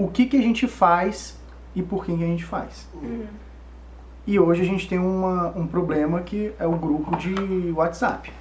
o 0.00 0.06
que, 0.06 0.26
que 0.26 0.36
a 0.36 0.40
gente 0.40 0.68
faz 0.68 1.36
e 1.74 1.82
por 1.82 2.04
quem 2.06 2.16
que 2.16 2.22
a 2.22 2.26
gente 2.28 2.44
faz. 2.44 2.88
Uhum. 2.94 3.26
E 4.24 4.38
hoje 4.38 4.62
a 4.62 4.64
gente 4.64 4.88
tem 4.88 4.96
uma, 4.96 5.48
um 5.56 5.66
problema 5.66 6.20
que 6.20 6.52
é 6.56 6.66
o 6.66 6.76
grupo 6.76 7.16
de 7.16 7.34
WhatsApp. 7.72 8.32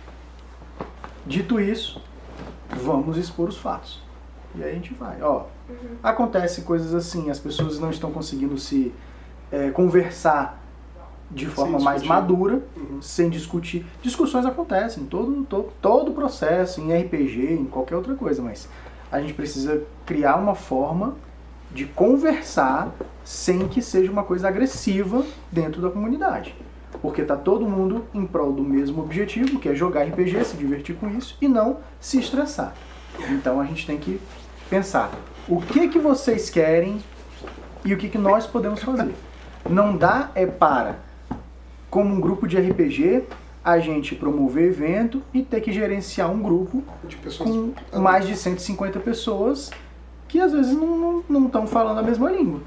Dito 1.26 1.60
isso, 1.60 2.00
vamos 2.84 3.18
expor 3.18 3.50
os 3.50 3.58
fatos. 3.58 4.04
E 4.54 4.64
aí 4.64 4.70
a 4.70 4.74
gente 4.76 4.94
vai. 4.94 5.20
Ó, 5.22 5.46
Acontece 6.04 6.62
coisas 6.62 6.94
assim, 6.94 7.32
as 7.32 7.40
pessoas 7.40 7.80
não 7.80 7.90
estão 7.90 8.12
conseguindo 8.12 8.58
se 8.60 8.94
é, 9.52 9.72
conversar 9.72 10.62
de 11.32 11.48
forma 11.48 11.80
mais 11.80 12.04
madura, 12.04 12.62
Uhum. 12.76 13.02
sem 13.02 13.32
discutir. 13.32 13.84
Discussões 14.04 14.46
acontecem, 14.46 15.06
todo, 15.06 15.44
todo, 15.46 15.74
todo 15.82 16.12
processo, 16.12 16.80
em 16.82 16.96
RPG, 16.96 17.54
em 17.54 17.66
qualquer 17.66 17.96
outra 17.96 18.14
coisa, 18.14 18.44
mas 18.44 18.70
a 19.12 19.20
gente 19.20 19.34
precisa 19.34 19.82
criar 20.06 20.36
uma 20.36 20.54
forma 20.54 21.16
de 21.72 21.86
conversar 21.86 22.94
sem 23.24 23.68
que 23.68 23.82
seja 23.82 24.12
uma 24.12 24.24
coisa 24.24 24.48
agressiva 24.48 25.26
dentro 25.52 25.82
da 25.82 25.90
comunidade. 25.90 26.56
Porque 27.02 27.24
tá 27.24 27.36
todo 27.36 27.68
mundo 27.68 28.06
em 28.14 28.26
prol 28.26 28.54
do 28.54 28.64
mesmo 28.64 29.02
objetivo, 29.02 29.60
que 29.60 29.70
é 29.70 29.76
jogar 29.76 30.04
RPG, 30.04 30.46
se 30.46 30.58
divertir 30.58 30.96
com 30.96 31.10
isso 31.10 31.38
e 31.42 31.48
não 31.48 31.78
se 32.00 32.20
estressar. 32.20 32.74
Então 33.30 33.60
a 33.60 33.66
gente 33.66 33.86
tem 33.86 33.98
que 33.98 34.20
pensar 34.70 35.12
o 35.48 35.62
que 35.62 35.88
que 35.90 36.00
vocês 36.00 36.50
querem 36.50 37.00
e 37.84 37.94
o 37.94 37.98
que 37.98 38.10
que 38.10 38.18
nós 38.18 38.48
podemos 38.48 38.82
fazer. 38.82 39.14
Não 39.70 39.96
dá 39.96 40.32
é 40.34 40.46
para 40.46 41.00
como 41.90 42.14
um 42.14 42.20
grupo 42.20 42.48
de 42.48 42.58
RPG 42.58 43.24
a 43.64 43.80
gente 43.80 44.16
promover 44.16 44.70
evento 44.70 45.22
e 45.34 45.44
ter 45.44 45.60
que 45.60 45.74
gerenciar 45.74 46.32
um 46.32 46.42
grupo 46.42 46.84
De 47.04 47.18
pessoas 47.18 47.50
com 47.50 48.00
mais 48.00 48.26
de 48.26 48.36
150 48.36 49.00
pessoas 49.02 49.70
que 50.28 50.40
às 50.40 50.52
vezes 50.52 50.74
não 50.74 51.46
estão 51.46 51.66
falando 51.66 52.00
a 52.00 52.04
mesma 52.04 52.30
língua. 52.30 52.62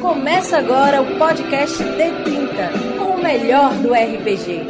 Começa 0.00 0.56
agora 0.56 1.02
o 1.02 1.18
podcast 1.18 1.82
D30, 1.82 2.98
com 2.98 3.16
o 3.16 3.22
melhor 3.22 3.74
do 3.74 3.92
RPG. 3.92 4.66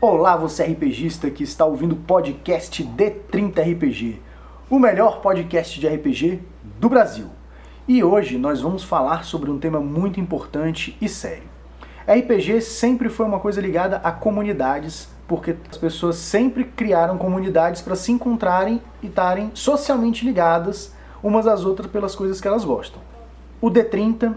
Olá, 0.00 0.36
você 0.36 0.64
RPGista 0.64 1.28
que 1.28 1.42
está 1.42 1.66
ouvindo 1.66 1.92
o 1.92 1.96
podcast 1.96 2.82
D30 2.84 3.72
RPG, 3.72 4.22
o 4.70 4.78
melhor 4.78 5.20
podcast 5.20 5.78
de 5.78 5.88
RPG 5.88 6.40
do 6.78 6.88
Brasil. 6.88 7.26
E 7.88 8.04
hoje 8.04 8.38
nós 8.38 8.60
vamos 8.60 8.84
falar 8.84 9.24
sobre 9.24 9.50
um 9.50 9.58
tema 9.58 9.80
muito 9.80 10.20
importante 10.20 10.96
e 11.00 11.08
sério. 11.08 11.49
RPG 12.12 12.60
sempre 12.60 13.08
foi 13.08 13.24
uma 13.24 13.38
coisa 13.38 13.60
ligada 13.60 13.98
a 13.98 14.10
comunidades, 14.10 15.08
porque 15.28 15.54
as 15.70 15.76
pessoas 15.76 16.16
sempre 16.16 16.64
criaram 16.64 17.16
comunidades 17.16 17.80
para 17.82 17.94
se 17.94 18.10
encontrarem 18.10 18.82
e 19.00 19.06
estarem 19.06 19.52
socialmente 19.54 20.24
ligadas 20.24 20.92
umas 21.22 21.46
às 21.46 21.64
outras 21.64 21.88
pelas 21.90 22.16
coisas 22.16 22.40
que 22.40 22.48
elas 22.48 22.64
gostam. 22.64 23.00
O 23.60 23.70
D30 23.70 24.34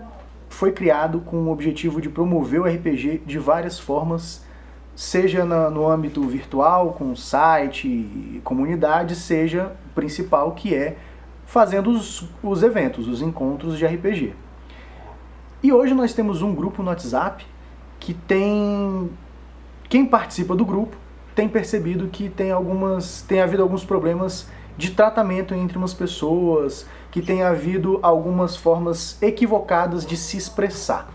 foi 0.49 0.71
criado 0.71 1.21
com 1.21 1.37
o 1.37 1.51
objetivo 1.51 1.99
de 1.99 2.09
promover 2.09 2.61
o 2.61 2.65
RPG 2.65 3.23
de 3.25 3.39
várias 3.39 3.79
formas, 3.79 4.45
seja 4.95 5.43
na- 5.43 5.71
no 5.71 5.89
âmbito 5.89 6.21
virtual, 6.27 6.93
com 6.93 7.15
site 7.15 7.87
e 7.87 8.39
comunidade, 8.43 9.15
seja 9.15 9.71
o 9.89 9.95
principal 9.95 10.51
que 10.51 10.75
é 10.75 10.95
fazendo 11.47 11.89
os, 11.89 12.29
os 12.43 12.61
eventos, 12.61 13.07
os 13.07 13.19
encontros 13.21 13.79
de 13.79 13.85
RPG. 13.87 14.35
E 15.63 15.71
hoje 15.73 15.93
nós 15.95 16.13
temos 16.13 16.41
um 16.43 16.53
grupo 16.53 16.83
no 16.83 16.89
WhatsApp 16.89 17.45
que 18.03 18.13
tem. 18.13 19.09
Quem 19.87 20.05
participa 20.05 20.53
do 20.55 20.65
grupo 20.65 20.97
tem 21.33 21.47
percebido 21.47 22.09
que 22.09 22.29
tem 22.29 22.51
algumas. 22.51 23.21
tem 23.21 23.41
havido 23.41 23.63
alguns 23.63 23.85
problemas 23.85 24.47
de 24.77 24.91
tratamento 24.91 25.53
entre 25.53 25.77
umas 25.77 25.93
pessoas, 25.93 26.85
que 27.09 27.21
tem 27.21 27.43
havido 27.43 27.99
algumas 28.01 28.57
formas 28.57 29.21
equivocadas 29.21 30.05
de 30.05 30.17
se 30.17 30.35
expressar. 30.35 31.09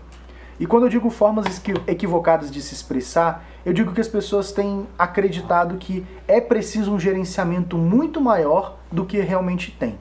E 0.59 0.65
quando 0.65 0.83
eu 0.83 0.89
digo 0.89 1.09
formas 1.09 1.61
equivocadas 1.87 2.49
de 2.49 2.61
se 2.61 2.73
expressar, 2.73 3.45
eu 3.63 3.71
digo 3.71 3.93
que 3.93 4.01
as 4.01 4.07
pessoas 4.07 4.51
têm 4.51 4.87
acreditado 4.97 5.77
que 5.77 6.05
é 6.27 6.41
preciso 6.41 6.91
um 6.91 6.99
gerenciamento 6.99 7.77
muito 7.77 8.19
maior 8.19 8.77
do 8.91 9.05
que 9.05 9.19
realmente 9.19 9.71
tem. 9.71 9.99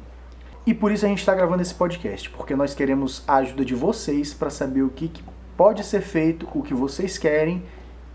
E 0.67 0.73
por 0.73 0.91
isso 0.91 1.05
a 1.05 1.09
gente 1.09 1.19
está 1.19 1.35
gravando 1.35 1.63
esse 1.63 1.75
podcast, 1.75 2.31
porque 2.31 2.57
nós 2.57 2.75
queremos 2.75 3.23
a 3.27 3.37
ajuda 3.37 3.65
de 3.65 3.75
vocês 3.75 4.33
para 4.33 4.51
saber 4.51 4.83
o 4.83 4.89
que, 4.89 5.09
que 5.09 5.23
pode 5.59 5.83
ser 5.83 6.03
feito, 6.03 6.49
o 6.55 6.63
que 6.63 6.73
vocês 6.73 7.19
querem 7.19 7.65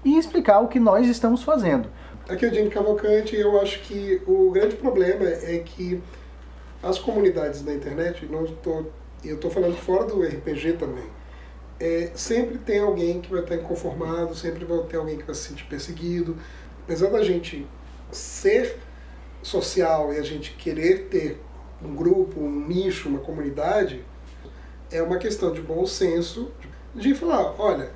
e 0.05 0.17
explicar 0.17 0.61
o 0.61 0.69
que 0.69 0.79
nós 0.79 1.09
estamos 1.09 1.43
fazendo. 1.43 1.89
Aqui 2.29 2.45
é 2.45 2.49
o 2.49 2.53
Jimmy 2.53 2.69
Cavalcante 2.69 3.35
e 3.35 3.41
eu 3.41 3.59
acho 3.59 3.81
que 3.81 4.21
o 4.25 4.49
grande 4.51 4.77
problema 4.77 5.25
é 5.25 5.59
que 5.59 6.01
as 6.81 6.97
comunidades 6.97 7.61
da 7.61 7.73
internet, 7.73 8.25
não 8.27 8.45
tô, 8.45 8.85
eu 9.25 9.35
estou 9.35 9.51
falando 9.51 9.75
fora 9.75 10.05
do 10.05 10.23
RPG 10.23 10.77
também, 10.79 11.03
é, 11.81 12.11
sempre 12.15 12.57
tem 12.57 12.79
alguém 12.79 13.19
que 13.19 13.29
vai 13.29 13.41
estar 13.41 13.55
inconformado, 13.55 14.33
sempre 14.33 14.63
vai 14.63 14.79
ter 14.83 14.95
alguém 14.95 15.17
que 15.17 15.23
vai 15.23 15.35
se 15.35 15.49
sentir 15.49 15.65
perseguido. 15.65 16.37
Apesar 16.85 17.09
da 17.09 17.21
gente 17.21 17.67
ser 18.09 18.77
social 19.41 20.13
e 20.13 20.17
a 20.17 20.23
gente 20.23 20.53
querer 20.53 21.09
ter 21.09 21.41
um 21.83 21.93
grupo, 21.93 22.39
um 22.39 22.67
nicho, 22.67 23.09
uma 23.09 23.19
comunidade, 23.19 24.05
é 24.89 25.01
uma 25.01 25.17
questão 25.17 25.51
de 25.51 25.59
bom 25.59 25.85
senso 25.85 26.51
de 26.61 26.67
falar, 27.15 27.55
olha, 27.59 27.91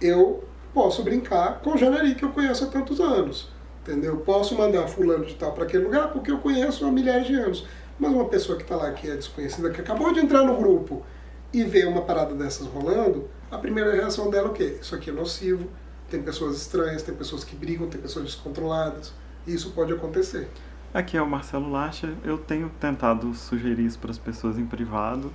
eu 0.00 0.44
posso 0.72 1.02
brincar 1.02 1.60
com 1.60 1.74
o 1.74 1.76
Janari 1.76 2.14
que 2.14 2.24
eu 2.24 2.30
conheço 2.30 2.64
há 2.64 2.66
tantos 2.66 3.00
anos, 3.00 3.48
entendeu? 3.82 4.18
Posso 4.18 4.56
mandar 4.56 4.86
fulano 4.88 5.24
de 5.24 5.34
tal 5.34 5.52
para 5.52 5.64
aquele 5.64 5.84
lugar 5.84 6.12
porque 6.12 6.30
eu 6.30 6.38
conheço 6.38 6.86
há 6.86 6.90
milhares 6.90 7.26
de 7.26 7.34
anos. 7.34 7.66
Mas 7.98 8.10
uma 8.12 8.24
pessoa 8.24 8.56
que 8.56 8.64
está 8.64 8.76
lá 8.76 8.90
que 8.92 9.08
é 9.08 9.14
desconhecida, 9.14 9.70
que 9.70 9.80
acabou 9.80 10.12
de 10.12 10.20
entrar 10.20 10.42
no 10.42 10.56
grupo 10.56 11.04
e 11.52 11.62
vê 11.62 11.84
uma 11.84 12.02
parada 12.02 12.34
dessas 12.34 12.66
rolando, 12.66 13.28
a 13.50 13.58
primeira 13.58 13.92
reação 13.92 14.30
dela 14.30 14.48
é 14.48 14.50
o 14.50 14.54
quê? 14.54 14.78
Isso 14.80 14.94
aqui 14.94 15.10
é 15.10 15.12
nocivo, 15.12 15.68
tem 16.10 16.22
pessoas 16.22 16.56
estranhas, 16.56 17.02
tem 17.02 17.14
pessoas 17.14 17.44
que 17.44 17.54
brigam, 17.54 17.88
tem 17.88 18.00
pessoas 18.00 18.24
descontroladas, 18.24 19.12
e 19.46 19.54
isso 19.54 19.70
pode 19.70 19.92
acontecer. 19.92 20.48
Aqui 20.92 21.16
é 21.16 21.22
o 21.22 21.26
Marcelo 21.26 21.70
Lacha. 21.70 22.12
Eu 22.24 22.36
tenho 22.36 22.70
tentado 22.80 23.32
sugerir 23.34 23.84
isso 23.84 23.98
para 23.98 24.10
as 24.10 24.18
pessoas 24.18 24.58
em 24.58 24.66
privado. 24.66 25.32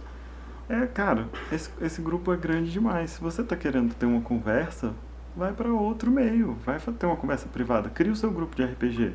É, 0.70 0.86
cara, 0.86 1.30
esse, 1.52 1.70
esse 1.82 2.02
grupo 2.02 2.34
é 2.34 2.38
grande 2.38 2.72
demais. 2.72 3.12
Se 3.12 3.22
você 3.22 3.42
tá 3.44 3.56
querendo 3.56 3.94
ter 3.94 4.06
uma 4.06 4.22
conversa, 4.22 4.94
vai 5.36 5.54
para 5.54 5.72
outro 5.72 6.12
meio. 6.12 6.58
Vai 6.66 6.78
ter 6.80 7.06
uma 7.06 7.16
conversa 7.16 7.48
privada. 7.48 7.90
Cria 7.90 8.12
o 8.12 8.16
seu 8.16 8.30
grupo 8.32 8.56
de 8.56 8.66
RPG 8.66 9.14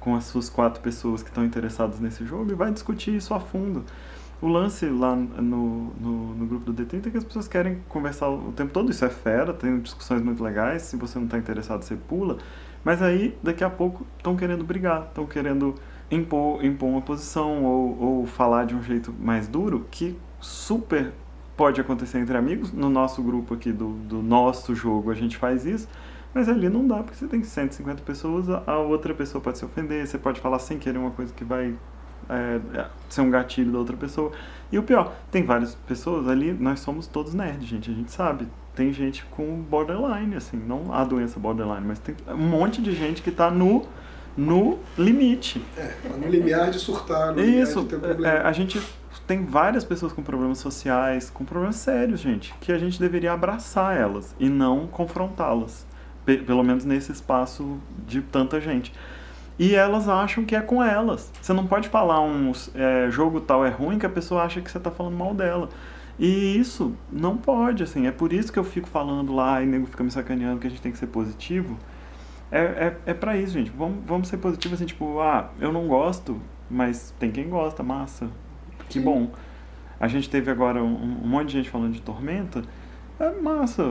com 0.00 0.16
as 0.16 0.24
suas 0.24 0.50
quatro 0.50 0.82
pessoas 0.82 1.22
que 1.22 1.28
estão 1.28 1.44
interessadas 1.44 2.00
nesse 2.00 2.24
jogo 2.24 2.50
e 2.50 2.54
vai 2.54 2.72
discutir 2.72 3.14
isso 3.14 3.32
a 3.32 3.38
fundo. 3.38 3.84
O 4.40 4.48
lance 4.48 4.86
lá 4.86 5.14
no, 5.14 5.94
no, 6.00 6.34
no 6.34 6.46
grupo 6.46 6.72
do 6.72 6.84
D30 6.84 7.06
é 7.06 7.10
que 7.10 7.16
as 7.18 7.22
pessoas 7.22 7.46
querem 7.46 7.80
conversar 7.88 8.28
o 8.28 8.50
tempo 8.50 8.72
todo. 8.72 8.90
Isso 8.90 9.04
é 9.04 9.08
fera, 9.08 9.52
tem 9.52 9.78
discussões 9.78 10.20
muito 10.20 10.42
legais. 10.42 10.82
Se 10.82 10.96
você 10.96 11.16
não 11.16 11.26
está 11.26 11.38
interessado, 11.38 11.84
você 11.84 11.94
pula. 11.94 12.38
Mas 12.84 13.00
aí, 13.00 13.38
daqui 13.40 13.62
a 13.62 13.70
pouco, 13.70 14.04
estão 14.16 14.34
querendo 14.34 14.64
brigar, 14.64 15.04
estão 15.06 15.24
querendo 15.24 15.76
impor, 16.10 16.64
impor 16.64 16.88
uma 16.88 17.00
posição 17.00 17.62
ou, 17.62 18.02
ou 18.02 18.26
falar 18.26 18.64
de 18.64 18.74
um 18.74 18.82
jeito 18.82 19.14
mais 19.20 19.46
duro, 19.46 19.86
que 19.88 20.18
super 20.42 21.12
pode 21.56 21.80
acontecer 21.80 22.18
entre 22.18 22.36
amigos. 22.36 22.72
No 22.72 22.90
nosso 22.90 23.22
grupo 23.22 23.54
aqui 23.54 23.72
do, 23.72 23.90
do 23.92 24.22
nosso 24.22 24.74
jogo, 24.74 25.10
a 25.10 25.14
gente 25.14 25.36
faz 25.38 25.64
isso. 25.64 25.88
Mas 26.34 26.48
ali 26.48 26.68
não 26.68 26.86
dá, 26.86 26.96
porque 27.02 27.14
você 27.14 27.26
tem 27.26 27.42
150 27.42 28.02
pessoas, 28.02 28.48
a- 28.48 28.78
outra 28.78 29.12
pessoa 29.14 29.40
pode 29.42 29.58
se 29.58 29.64
ofender, 29.64 30.06
você 30.06 30.16
pode 30.18 30.40
falar 30.40 30.58
sem 30.58 30.78
querer 30.78 30.98
uma 30.98 31.10
coisa 31.10 31.32
que 31.32 31.44
vai 31.44 31.74
é, 32.28 32.60
é, 32.78 32.86
ser 33.10 33.20
um 33.20 33.30
gatilho 33.30 33.70
da 33.72 33.78
outra 33.78 33.96
pessoa. 33.96 34.32
E 34.70 34.78
o 34.78 34.82
pior, 34.82 35.12
tem 35.30 35.44
várias 35.44 35.74
pessoas 35.74 36.26
ali, 36.28 36.52
nós 36.52 36.80
somos 36.80 37.06
todos 37.06 37.34
nerds, 37.34 37.68
gente, 37.68 37.90
a 37.90 37.94
gente 37.94 38.10
sabe. 38.12 38.46
Tem 38.74 38.90
gente 38.92 39.24
com 39.26 39.60
borderline, 39.60 40.34
assim, 40.36 40.56
não 40.56 40.94
a 40.94 41.04
doença 41.04 41.38
borderline, 41.38 41.86
mas 41.86 41.98
tem 41.98 42.14
um 42.28 42.36
monte 42.48 42.80
de 42.80 42.92
gente 42.92 43.20
que 43.20 43.30
tá 43.30 43.50
no, 43.50 43.84
no 44.34 44.78
limite. 44.96 45.62
É, 45.76 45.88
tá 46.08 46.16
no 46.16 46.28
limiar 46.28 46.70
de 46.70 46.78
surtar, 46.78 47.34
no 47.34 47.42
Isso, 47.44 47.82
de 47.82 47.88
ter 47.88 47.96
é, 47.96 47.98
problema. 47.98 48.38
a 48.40 48.52
gente 48.52 48.80
tem 49.32 49.46
várias 49.46 49.82
pessoas 49.82 50.12
com 50.12 50.22
problemas 50.22 50.58
sociais, 50.58 51.30
com 51.30 51.42
problemas 51.42 51.76
sérios, 51.76 52.20
gente, 52.20 52.52
que 52.60 52.70
a 52.70 52.76
gente 52.76 53.00
deveria 53.00 53.32
abraçar 53.32 53.96
elas 53.96 54.36
e 54.38 54.46
não 54.46 54.86
confrontá-las. 54.86 55.86
Pe- 56.26 56.36
pelo 56.36 56.62
menos 56.62 56.84
nesse 56.84 57.12
espaço 57.12 57.78
de 58.06 58.20
tanta 58.20 58.60
gente. 58.60 58.92
E 59.58 59.74
elas 59.74 60.06
acham 60.06 60.44
que 60.44 60.54
é 60.54 60.60
com 60.60 60.82
elas. 60.82 61.32
Você 61.40 61.54
não 61.54 61.66
pode 61.66 61.88
falar 61.88 62.20
um 62.20 62.52
é, 62.74 63.10
jogo 63.10 63.40
tal 63.40 63.64
é 63.64 63.70
ruim 63.70 63.98
que 63.98 64.04
a 64.04 64.10
pessoa 64.10 64.42
acha 64.42 64.60
que 64.60 64.70
você 64.70 64.76
está 64.76 64.90
falando 64.90 65.16
mal 65.16 65.32
dela. 65.34 65.70
E 66.18 66.58
isso 66.58 66.94
não 67.10 67.38
pode, 67.38 67.82
assim. 67.82 68.06
É 68.06 68.12
por 68.12 68.34
isso 68.34 68.52
que 68.52 68.58
eu 68.58 68.64
fico 68.64 68.86
falando 68.86 69.34
lá 69.34 69.62
e 69.62 69.66
nego 69.66 69.86
fica 69.86 70.04
me 70.04 70.10
sacaneando 70.10 70.60
que 70.60 70.66
a 70.66 70.70
gente 70.70 70.82
tem 70.82 70.92
que 70.92 70.98
ser 70.98 71.06
positivo. 71.06 71.78
É, 72.50 72.60
é, 72.60 72.96
é 73.06 73.14
pra 73.14 73.34
isso, 73.34 73.54
gente. 73.54 73.70
Vamos, 73.70 74.04
vamos 74.06 74.28
ser 74.28 74.36
positivos, 74.36 74.76
assim, 74.76 74.84
tipo, 74.84 75.20
ah, 75.20 75.48
eu 75.58 75.72
não 75.72 75.88
gosto, 75.88 76.38
mas 76.70 77.14
tem 77.18 77.30
quem 77.30 77.48
gosta, 77.48 77.82
massa. 77.82 78.28
Que 78.92 79.00
bom. 79.00 79.30
A 80.00 80.08
gente 80.08 80.28
teve 80.28 80.50
agora 80.50 80.82
um, 80.82 80.94
um 81.24 81.26
monte 81.28 81.48
de 81.48 81.52
gente 81.58 81.70
falando 81.70 81.92
de 81.92 82.00
Tormenta 82.02 82.62
é 83.20 83.30
massa. 83.40 83.82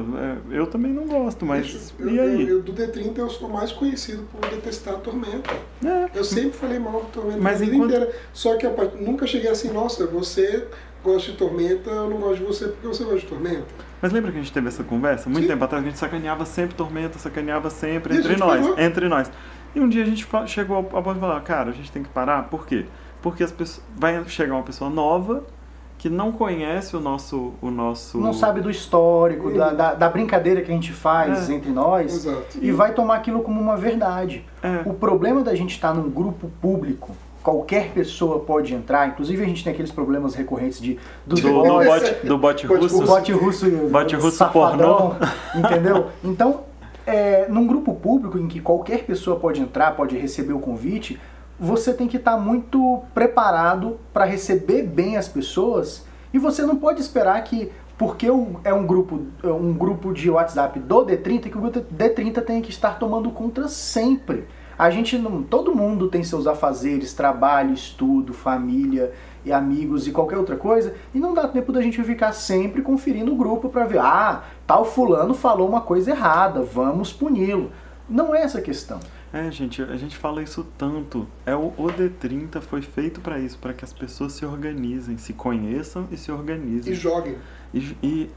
É, 0.52 0.58
eu 0.58 0.68
também 0.68 0.92
não 0.92 1.06
gosto, 1.08 1.46
mas 1.46 1.94
eu, 1.98 2.10
e 2.10 2.20
aí? 2.20 2.42
Eu, 2.42 2.58
eu, 2.58 2.62
do 2.62 2.74
D30 2.74 3.18
eu 3.18 3.30
sou 3.30 3.48
mais 3.48 3.72
conhecido 3.72 4.24
por 4.32 4.42
detestar 4.50 4.96
a 4.96 4.98
Tormenta. 4.98 5.50
É. 5.86 6.10
Eu 6.14 6.24
sempre 6.24 6.52
falei 6.52 6.80
mal 6.80 7.02
do 7.02 7.08
Tormenta 7.08 7.40
Mas 7.40 7.62
a 7.62 7.66
vida 7.66 7.76
enquanto- 7.76 7.92
inteira. 7.94 8.14
Só 8.34 8.58
que 8.58 8.66
eu 8.66 8.76
nunca 9.00 9.26
cheguei 9.26 9.50
assim, 9.50 9.72
nossa, 9.72 10.06
você 10.06 10.68
gosta 11.04 11.32
de 11.32 11.38
Tormenta, 11.38 11.90
eu 11.90 12.10
não 12.10 12.18
gosto 12.18 12.40
de 12.40 12.44
você 12.44 12.68
porque 12.68 12.86
você 12.88 13.04
gosta 13.04 13.20
de 13.22 13.28
Tormenta. 13.28 13.66
Mas 14.02 14.12
lembra 14.12 14.32
que 14.32 14.38
a 14.38 14.42
gente 14.42 14.52
teve 14.52 14.68
essa 14.68 14.84
conversa? 14.84 15.30
Muito 15.30 15.44
Sim. 15.44 15.52
tempo 15.52 15.64
atrás, 15.64 15.84
a 15.84 15.88
gente 15.88 15.98
sacaneava 15.98 16.44
sempre 16.46 16.76
Tormenta, 16.76 17.18
sacaneava 17.18 17.70
sempre 17.70 18.16
E 18.16 18.18
a 18.18 18.20
entre 18.20 18.36
nós, 18.36 18.62
parou. 18.62 18.80
entre 18.80 19.08
nós. 19.08 19.32
E 19.74 19.80
um 19.80 19.88
dia 19.88 20.04
a 20.04 20.06
gente 20.06 20.28
chegou 20.48 20.76
ao 20.76 20.84
ponto 20.84 21.14
de 21.14 21.20
falar, 21.22 21.40
cara, 21.42 21.70
a 21.70 21.74
gente 21.74 21.90
tem 21.92 22.04
que 22.04 22.10
parar, 22.10 22.50
por 22.50 22.68
quê? 22.68 22.86
Porque 23.22 23.44
as 23.44 23.52
pessoas, 23.52 23.86
vai 23.96 24.24
chegar 24.28 24.54
uma 24.56 24.64
pessoa 24.64 24.90
nova 24.90 25.44
que 25.98 26.10
não 26.10 26.32
conhece 26.32 26.96
o 26.96 27.00
nosso... 27.00 27.54
O 27.62 27.70
nosso... 27.70 28.18
Não 28.20 28.34
sabe 28.34 28.60
do 28.60 28.72
histórico, 28.72 29.52
da, 29.52 29.72
da, 29.72 29.94
da 29.94 30.10
brincadeira 30.10 30.62
que 30.64 30.72
a 30.72 30.74
gente 30.74 30.92
faz 30.92 31.48
É. 31.48 31.54
entre 31.54 31.70
nós 31.72 32.12
Exato. 32.26 32.58
e 32.60 32.72
vai 32.72 32.94
tomar 32.94 33.16
aquilo 33.18 33.42
como 33.44 33.62
uma 33.62 33.78
verdade. 33.78 34.44
É. 34.64 34.82
O 34.84 34.94
problema 34.96 35.42
da 35.44 35.54
gente 35.54 35.76
estar 35.76 35.94
num 35.94 36.10
grupo 36.10 36.50
público, 36.60 37.16
qualquer 37.44 37.92
pessoa 37.92 38.40
pode 38.40 38.74
entrar, 38.74 39.10
inclusive 39.10 39.44
a 39.44 39.46
gente 39.46 39.64
tem 39.64 39.72
aqueles 39.74 39.92
problemas 39.92 40.34
recorrentes 40.34 40.82
de 40.82 40.98
Do, 41.24 41.36
do 41.36 41.52
bots, 41.52 41.88
bot, 41.88 42.26
do 42.28 42.38
bot 42.40 42.68
Bot- 42.68 42.80
russo. 42.82 43.04
o 43.04 43.06
bote 43.06 43.32
russo, 43.32 43.70
Bote 43.92 44.16
russo 44.16 44.38
safadão, 44.38 45.18
entendeu? 45.54 46.08
Então, 46.24 46.62
é, 47.06 47.46
num 47.48 47.68
grupo 47.68 47.94
público 47.94 48.40
em 48.40 48.48
que 48.48 48.60
qualquer 48.60 49.04
pessoa 49.06 49.40
pode 49.40 49.62
entrar, 49.62 49.96
pode 49.96 50.18
receber 50.18 50.54
o 50.54 50.60
convite, 50.60 51.20
você 51.62 51.94
tem 51.94 52.08
que 52.08 52.18
estar 52.18 52.38
muito 52.38 53.04
preparado 53.14 54.00
para 54.12 54.26
receber 54.26 54.82
bem 54.82 55.16
as 55.16 55.28
pessoas 55.28 56.04
e 56.34 56.40
você 56.40 56.64
não 56.66 56.76
pode 56.76 57.00
esperar 57.00 57.40
que 57.44 57.72
porque 58.00 58.26
é 58.64 58.74
um 58.74 58.84
grupo, 58.84 59.22
um 59.44 59.72
grupo 59.72 60.12
de 60.12 60.28
WhatsApp 60.28 60.80
do 60.80 61.06
D30 61.06 61.52
que 61.52 61.58
o 61.60 61.62
D30 61.62 62.42
tenha 62.44 62.62
que 62.64 62.72
estar 62.72 62.98
tomando 62.98 63.30
conta 63.30 63.68
sempre. 63.68 64.48
A 64.76 64.90
gente 64.90 65.20
não, 65.20 65.44
todo 65.44 65.76
mundo 65.76 66.08
tem 66.08 66.24
seus 66.24 66.48
afazeres, 66.48 67.14
trabalho, 67.14 67.76
estudo, 67.76 68.34
família 68.34 69.14
e 69.46 69.54
amigos 69.54 70.08
e 70.08 70.12
qualquer 70.12 70.40
outra 70.40 70.56
coisa, 70.56 70.96
e 71.14 71.20
não 71.20 71.36
dá 71.36 71.48
tempo 71.48 71.72
da 71.72 71.80
gente 71.80 72.04
ficar 72.04 72.34
sempre 72.34 72.82
conferindo 72.82 73.32
o 73.32 73.36
grupo 73.36 73.70
para 73.70 73.86
ver, 73.86 74.00
ah, 74.00 74.46
tal 74.66 74.84
fulano 74.84 75.36
falou 75.36 75.70
uma 75.70 75.82
coisa 75.82 76.10
errada, 76.10 76.64
vamos 76.64 77.14
puni-lo. 77.14 77.72
Não 78.10 78.34
é 78.34 78.42
essa 78.42 78.58
a 78.58 78.62
questão. 78.62 79.00
É, 79.34 79.50
gente, 79.50 79.82
a 79.82 79.96
gente 79.96 80.18
fala 80.18 80.44
isso 80.44 80.66
tanto. 80.78 81.28
É 81.46 81.56
o 81.56 81.68
o 81.78 81.88
D30 81.88 82.60
foi 82.62 82.82
feito 82.82 83.22
para 83.22 83.40
isso, 83.40 83.58
para 83.58 83.74
que 83.74 83.86
as 83.86 83.94
pessoas 83.94 84.34
se 84.34 84.46
organizem, 84.46 85.18
se 85.18 85.34
conheçam 85.34 86.08
e 86.12 86.18
se 86.18 86.32
organizem. 86.32 86.92
E 86.92 86.96
joguem. 86.96 87.38
E, 87.74 87.96
e, 88.04 88.30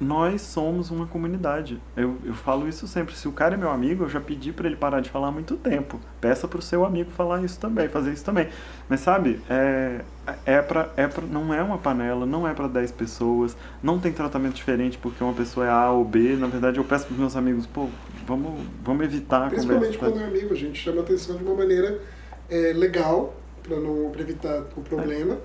nós 0.00 0.42
somos 0.42 0.90
uma 0.90 1.06
comunidade. 1.06 1.80
Eu, 1.96 2.16
eu 2.24 2.34
falo 2.34 2.68
isso 2.68 2.86
sempre. 2.86 3.14
Se 3.14 3.28
o 3.28 3.32
cara 3.32 3.54
é 3.54 3.56
meu 3.56 3.70
amigo, 3.70 4.04
eu 4.04 4.08
já 4.08 4.20
pedi 4.20 4.52
para 4.52 4.66
ele 4.66 4.76
parar 4.76 5.00
de 5.00 5.08
falar 5.08 5.28
há 5.28 5.30
muito 5.30 5.56
tempo. 5.56 6.00
Peça 6.20 6.48
pro 6.48 6.60
seu 6.60 6.84
amigo 6.84 7.10
falar 7.12 7.42
isso 7.44 7.58
também, 7.60 7.88
fazer 7.88 8.12
isso 8.12 8.24
também. 8.24 8.48
Mas 8.88 9.00
sabe, 9.00 9.40
é, 9.48 10.00
é 10.44 10.60
pra, 10.60 10.90
é 10.96 11.06
pra, 11.06 11.24
não 11.24 11.54
é 11.54 11.62
uma 11.62 11.78
panela, 11.78 12.26
não 12.26 12.46
é 12.46 12.54
para 12.54 12.66
10 12.66 12.92
pessoas, 12.92 13.56
não 13.82 13.98
tem 14.00 14.12
tratamento 14.12 14.54
diferente 14.54 14.98
porque 14.98 15.22
uma 15.22 15.32
pessoa 15.32 15.66
é 15.66 15.70
A 15.70 15.90
ou 15.90 16.04
B. 16.04 16.36
Na 16.36 16.48
verdade, 16.48 16.78
eu 16.78 16.84
peço 16.84 17.06
pros 17.06 17.18
meus 17.18 17.36
amigos, 17.36 17.66
pô, 17.66 17.88
vamos, 18.26 18.60
vamos 18.82 19.04
evitar 19.04 19.46
a 19.46 19.50
Principalmente 19.50 19.96
conversa. 19.96 20.20
quando 20.20 20.20
é 20.20 20.26
amigo, 20.26 20.54
a 20.54 20.56
gente 20.56 20.78
chama 20.78 21.02
atenção 21.02 21.36
de 21.36 21.44
uma 21.44 21.54
maneira 21.54 22.00
é, 22.50 22.72
legal, 22.72 23.34
para 23.62 23.78
não 23.78 24.10
pra 24.10 24.22
evitar 24.22 24.64
o 24.76 24.80
problema, 24.80 25.38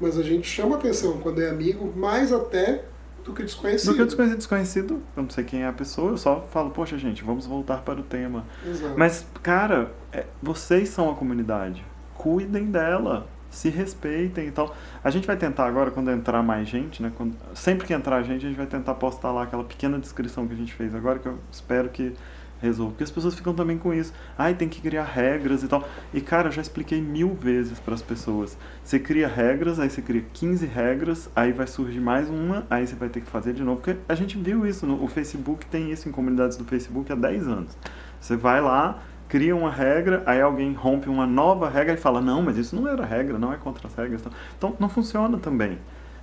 mas 0.00 0.16
a 0.16 0.22
gente 0.22 0.48
chama 0.48 0.76
atenção 0.76 1.18
quando 1.18 1.42
é 1.42 1.50
amigo, 1.50 1.92
mais 1.96 2.32
até 2.32 2.84
do 3.24 3.32
que 3.32 3.42
desconhecido. 3.42 3.90
Do 3.90 3.94
que 3.96 4.02
eu 4.02 4.06
desconhecido, 4.06 4.36
desconhecido, 4.38 5.02
eu 5.16 5.22
não 5.22 5.30
sei 5.30 5.44
quem 5.44 5.62
é 5.62 5.66
a 5.66 5.72
pessoa, 5.72 6.12
eu 6.12 6.16
só 6.18 6.40
falo, 6.52 6.70
poxa 6.70 6.96
gente, 6.98 7.22
vamos 7.24 7.46
voltar 7.46 7.78
para 7.82 8.00
o 8.00 8.02
tema. 8.02 8.44
Exato. 8.66 8.94
Mas, 8.98 9.26
cara, 9.42 9.92
é, 10.12 10.24
vocês 10.42 10.88
são 10.88 11.10
a 11.10 11.14
comunidade. 11.14 11.84
Cuidem 12.14 12.66
dela. 12.66 13.26
Se 13.50 13.68
respeitem 13.68 14.46
e 14.46 14.50
tal. 14.52 14.76
A 15.02 15.10
gente 15.10 15.26
vai 15.26 15.36
tentar 15.36 15.66
agora, 15.66 15.90
quando 15.90 16.08
entrar 16.12 16.40
mais 16.40 16.68
gente, 16.68 17.02
né? 17.02 17.10
quando- 17.16 17.34
sempre 17.52 17.84
que 17.84 17.92
entrar 17.92 18.22
gente, 18.22 18.46
a 18.46 18.48
gente 18.48 18.56
vai 18.56 18.66
tentar 18.66 18.94
postar 18.94 19.32
lá 19.32 19.42
aquela 19.42 19.64
pequena 19.64 19.98
descrição 19.98 20.46
que 20.46 20.52
a 20.54 20.56
gente 20.56 20.72
fez 20.72 20.94
agora, 20.94 21.18
que 21.18 21.26
eu 21.26 21.36
espero 21.50 21.88
que 21.88 22.14
resolva. 22.60 22.92
Porque 22.92 23.04
as 23.04 23.10
pessoas 23.10 23.34
ficam 23.34 23.54
também 23.54 23.78
com 23.78 23.92
isso. 23.92 24.12
Ai, 24.36 24.54
tem 24.54 24.68
que 24.68 24.80
criar 24.80 25.04
regras 25.04 25.62
e 25.62 25.68
tal. 25.68 25.86
E, 26.12 26.20
cara, 26.20 26.48
eu 26.48 26.52
já 26.52 26.62
expliquei 26.62 27.00
mil 27.00 27.34
vezes 27.34 27.78
para 27.80 27.94
as 27.94 28.02
pessoas. 28.02 28.56
Você 28.84 28.98
cria 28.98 29.28
regras, 29.28 29.80
aí 29.80 29.90
você 29.90 30.02
cria 30.02 30.24
15 30.32 30.66
regras, 30.66 31.30
aí 31.34 31.52
vai 31.52 31.66
surgir 31.66 32.00
mais 32.00 32.28
uma, 32.28 32.66
aí 32.70 32.86
você 32.86 32.94
vai 32.94 33.08
ter 33.08 33.20
que 33.20 33.30
fazer 33.30 33.52
de 33.52 33.62
novo. 33.62 33.80
Porque 33.80 33.98
a 34.08 34.14
gente 34.14 34.38
viu 34.38 34.66
isso, 34.66 34.86
no, 34.86 35.02
o 35.02 35.08
Facebook 35.08 35.66
tem 35.66 35.90
isso 35.90 36.08
em 36.08 36.12
comunidades 36.12 36.56
do 36.56 36.64
Facebook 36.64 37.10
há 37.12 37.14
10 37.14 37.48
anos. 37.48 37.76
Você 38.20 38.36
vai 38.36 38.60
lá, 38.60 39.02
cria 39.28 39.54
uma 39.54 39.70
regra, 39.70 40.22
aí 40.26 40.40
alguém 40.40 40.72
rompe 40.72 41.08
uma 41.08 41.26
nova 41.26 41.68
regra 41.68 41.94
e 41.94 41.96
fala, 41.96 42.20
não, 42.20 42.42
mas 42.42 42.56
isso 42.56 42.74
não 42.74 42.88
era 42.88 43.04
regra, 43.04 43.38
não 43.38 43.52
é 43.52 43.56
contra 43.56 43.86
as 43.86 43.94
regras. 43.94 44.22
Então 44.58 44.76
não 44.78 44.88
funciona 44.88 45.38
também. 45.38 45.78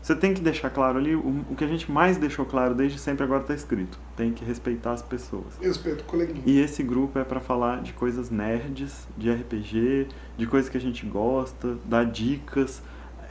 Você 0.07 0.15
tem 0.15 0.33
que 0.33 0.39
deixar 0.39 0.69
claro 0.69 0.97
ali, 0.97 1.13
o, 1.13 1.43
o 1.49 1.53
que 1.53 1.65
a 1.65 1.67
gente 1.67 1.91
mais 1.91 2.15
deixou 2.15 2.45
claro 2.45 2.73
desde 2.73 2.97
sempre 2.97 3.25
agora 3.25 3.41
está 3.41 3.53
escrito. 3.53 3.99
Tem 4.15 4.31
que 4.31 4.45
respeitar 4.45 4.93
as 4.93 5.01
pessoas. 5.01 5.57
Respeito 5.61 5.99
o 5.99 6.03
coleguinha. 6.05 6.41
E 6.45 6.61
esse 6.61 6.81
grupo 6.81 7.19
é 7.19 7.25
para 7.25 7.41
falar 7.41 7.81
de 7.81 7.91
coisas 7.91 8.29
nerds, 8.29 9.05
de 9.17 9.29
RPG, 9.29 10.07
de 10.37 10.47
coisas 10.47 10.69
que 10.69 10.77
a 10.77 10.79
gente 10.79 11.05
gosta, 11.05 11.77
dar 11.83 12.05
dicas, 12.05 12.81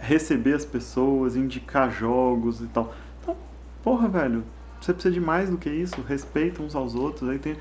receber 0.00 0.52
as 0.52 0.66
pessoas, 0.66 1.34
indicar 1.34 1.90
jogos 1.90 2.60
e 2.60 2.66
tal. 2.66 2.94
Então, 3.22 3.34
porra, 3.82 4.06
velho, 4.06 4.44
você 4.78 4.92
precisa 4.92 5.14
de 5.14 5.20
mais 5.20 5.48
do 5.48 5.56
que 5.56 5.70
isso, 5.70 6.02
respeita 6.02 6.62
uns 6.62 6.74
aos 6.74 6.94
outros. 6.94 7.30
Aí 7.30 7.38
tem 7.38 7.56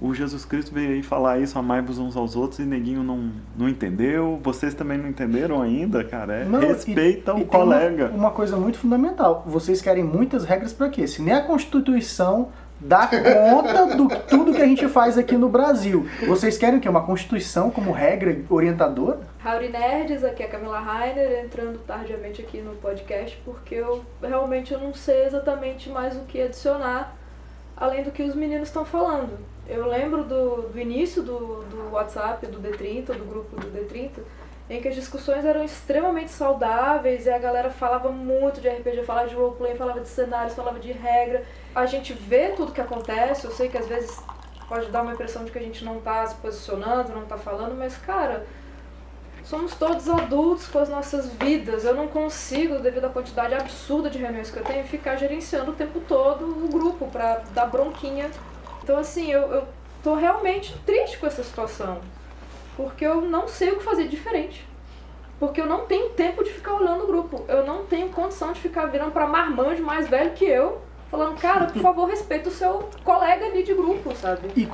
o, 0.00 0.14
Jesus 0.14 0.44
Cristo 0.44 0.72
veio 0.72 0.90
aí 0.90 1.02
falar 1.02 1.38
isso, 1.38 1.58
amai-vos 1.58 1.98
uns 1.98 2.16
aos 2.16 2.36
outros 2.36 2.60
e 2.60 2.62
neguinho 2.62 3.02
não, 3.02 3.30
não 3.56 3.68
entendeu. 3.68 4.38
Vocês 4.42 4.74
também 4.74 4.96
não 4.98 5.08
entenderam 5.08 5.60
ainda, 5.60 6.04
cara. 6.04 6.34
É, 6.36 6.44
Não, 6.44 6.62
e- 6.62 6.66
respeita 6.66 7.32
e 7.32 7.34
o 7.34 7.36
tem 7.38 7.46
colega. 7.46 8.06
Uma, 8.06 8.16
uma 8.16 8.30
coisa 8.30 8.56
muito 8.56 8.78
fundamental. 8.78 9.42
Vocês 9.46 9.80
querem 9.80 10.04
muitas 10.04 10.44
regras 10.44 10.72
para 10.72 10.88
quê? 10.88 11.06
Se 11.06 11.20
nem 11.22 11.34
a 11.34 11.40
Constituição 11.42 12.48
dá 12.80 13.08
conta 13.08 13.96
do 13.96 14.08
tudo 14.28 14.52
que 14.52 14.62
a 14.62 14.66
gente 14.66 14.86
faz 14.86 15.18
aqui 15.18 15.36
no 15.36 15.48
Brasil. 15.48 16.06
Vocês 16.26 16.56
querem 16.56 16.78
o 16.78 16.80
quê? 16.80 16.88
Uma 16.88 17.02
Constituição 17.04 17.70
como 17.70 17.90
regra 17.90 18.36
orientadora? 18.48 19.18
Howdy 19.44 19.68
Nerds, 19.68 20.22
aqui 20.22 20.42
é 20.42 20.46
a 20.46 20.48
Camila 20.48 20.78
Rainer, 20.78 21.44
entrando 21.44 21.78
tardiamente 21.80 22.40
aqui 22.42 22.60
no 22.60 22.76
podcast, 22.76 23.40
porque 23.44 23.74
eu 23.74 24.04
realmente 24.22 24.72
eu 24.72 24.80
não 24.80 24.94
sei 24.94 25.24
exatamente 25.26 25.88
mais 25.90 26.16
o 26.16 26.20
que 26.20 26.40
adicionar, 26.40 27.16
além 27.78 28.02
do 28.02 28.10
que 28.10 28.22
os 28.22 28.34
meninos 28.34 28.68
estão 28.68 28.84
falando. 28.84 29.38
Eu 29.66 29.86
lembro 29.86 30.24
do, 30.24 30.62
do 30.68 30.78
início 30.78 31.22
do, 31.22 31.62
do 31.64 31.90
WhatsApp, 31.92 32.46
do 32.46 32.60
D30, 32.60 33.06
do 33.06 33.24
grupo 33.24 33.56
do 33.56 33.70
D30, 33.70 34.20
em 34.68 34.80
que 34.80 34.88
as 34.88 34.94
discussões 34.94 35.44
eram 35.44 35.64
extremamente 35.64 36.30
saudáveis 36.30 37.26
e 37.26 37.30
a 37.30 37.38
galera 37.38 37.70
falava 37.70 38.10
muito 38.10 38.60
de 38.60 38.68
RPG, 38.68 39.04
falava 39.04 39.28
de 39.28 39.34
roleplay, 39.34 39.76
falava 39.76 40.00
de 40.00 40.08
cenários, 40.08 40.54
falava 40.54 40.78
de 40.78 40.92
regra. 40.92 41.44
A 41.74 41.86
gente 41.86 42.12
vê 42.12 42.48
tudo 42.48 42.72
que 42.72 42.80
acontece, 42.80 43.44
eu 43.44 43.50
sei 43.50 43.68
que 43.68 43.78
às 43.78 43.86
vezes 43.86 44.18
pode 44.68 44.90
dar 44.90 45.02
uma 45.02 45.12
impressão 45.12 45.44
de 45.44 45.50
que 45.50 45.58
a 45.58 45.62
gente 45.62 45.84
não 45.84 46.00
tá 46.00 46.26
se 46.26 46.34
posicionando, 46.36 47.14
não 47.14 47.24
tá 47.24 47.38
falando, 47.38 47.74
mas 47.74 47.96
cara, 47.96 48.46
somos 49.44 49.74
todos 49.74 50.08
adultos 50.08 50.68
com 50.68 50.78
as 50.78 50.88
nossas 50.88 51.32
vidas. 51.34 51.84
Eu 51.84 51.94
não 51.94 52.08
consigo, 52.08 52.78
devido 52.78 53.06
à 53.06 53.08
quantidade 53.08 53.54
absurda 53.54 54.10
de 54.10 54.18
reuniões 54.18 54.50
que 54.50 54.58
eu 54.58 54.64
tenho, 54.64 54.84
ficar 54.84 55.16
gerenciando 55.16 55.72
o 55.72 55.74
tempo 55.74 56.00
todo 56.06 56.44
o 56.44 56.68
grupo 56.68 57.06
pra 57.06 57.42
dar 57.52 57.66
bronquinha. 57.66 58.30
Então 58.82 58.98
assim, 58.98 59.30
eu, 59.30 59.42
eu 59.52 59.68
tô 60.02 60.14
realmente 60.14 60.76
triste 60.84 61.18
com 61.18 61.26
essa 61.26 61.42
situação. 61.42 62.00
Porque 62.76 63.04
eu 63.04 63.20
não 63.20 63.48
sei 63.48 63.70
o 63.70 63.78
que 63.78 63.84
fazer 63.84 64.06
diferente. 64.08 64.66
Porque 65.38 65.60
eu 65.60 65.66
não 65.66 65.86
tenho 65.86 66.10
tempo 66.10 66.42
de 66.42 66.50
ficar 66.50 66.74
olhando 66.74 67.04
o 67.04 67.06
grupo. 67.06 67.44
Eu 67.48 67.64
não 67.64 67.84
tenho 67.84 68.08
condição 68.08 68.52
de 68.52 68.60
ficar 68.60 68.86
virando 68.86 69.12
pra 69.12 69.26
marmanjo 69.26 69.82
mais 69.82 70.08
velho 70.08 70.32
que 70.32 70.44
eu, 70.44 70.80
falando, 71.10 71.40
cara, 71.40 71.66
por 71.66 71.80
favor, 71.80 72.08
respeita 72.08 72.48
o 72.48 72.52
seu 72.52 72.88
colega 73.04 73.46
ali 73.46 73.62
de 73.62 73.74
grupo, 73.74 74.14
sabe? 74.14 74.48
E 74.56 74.68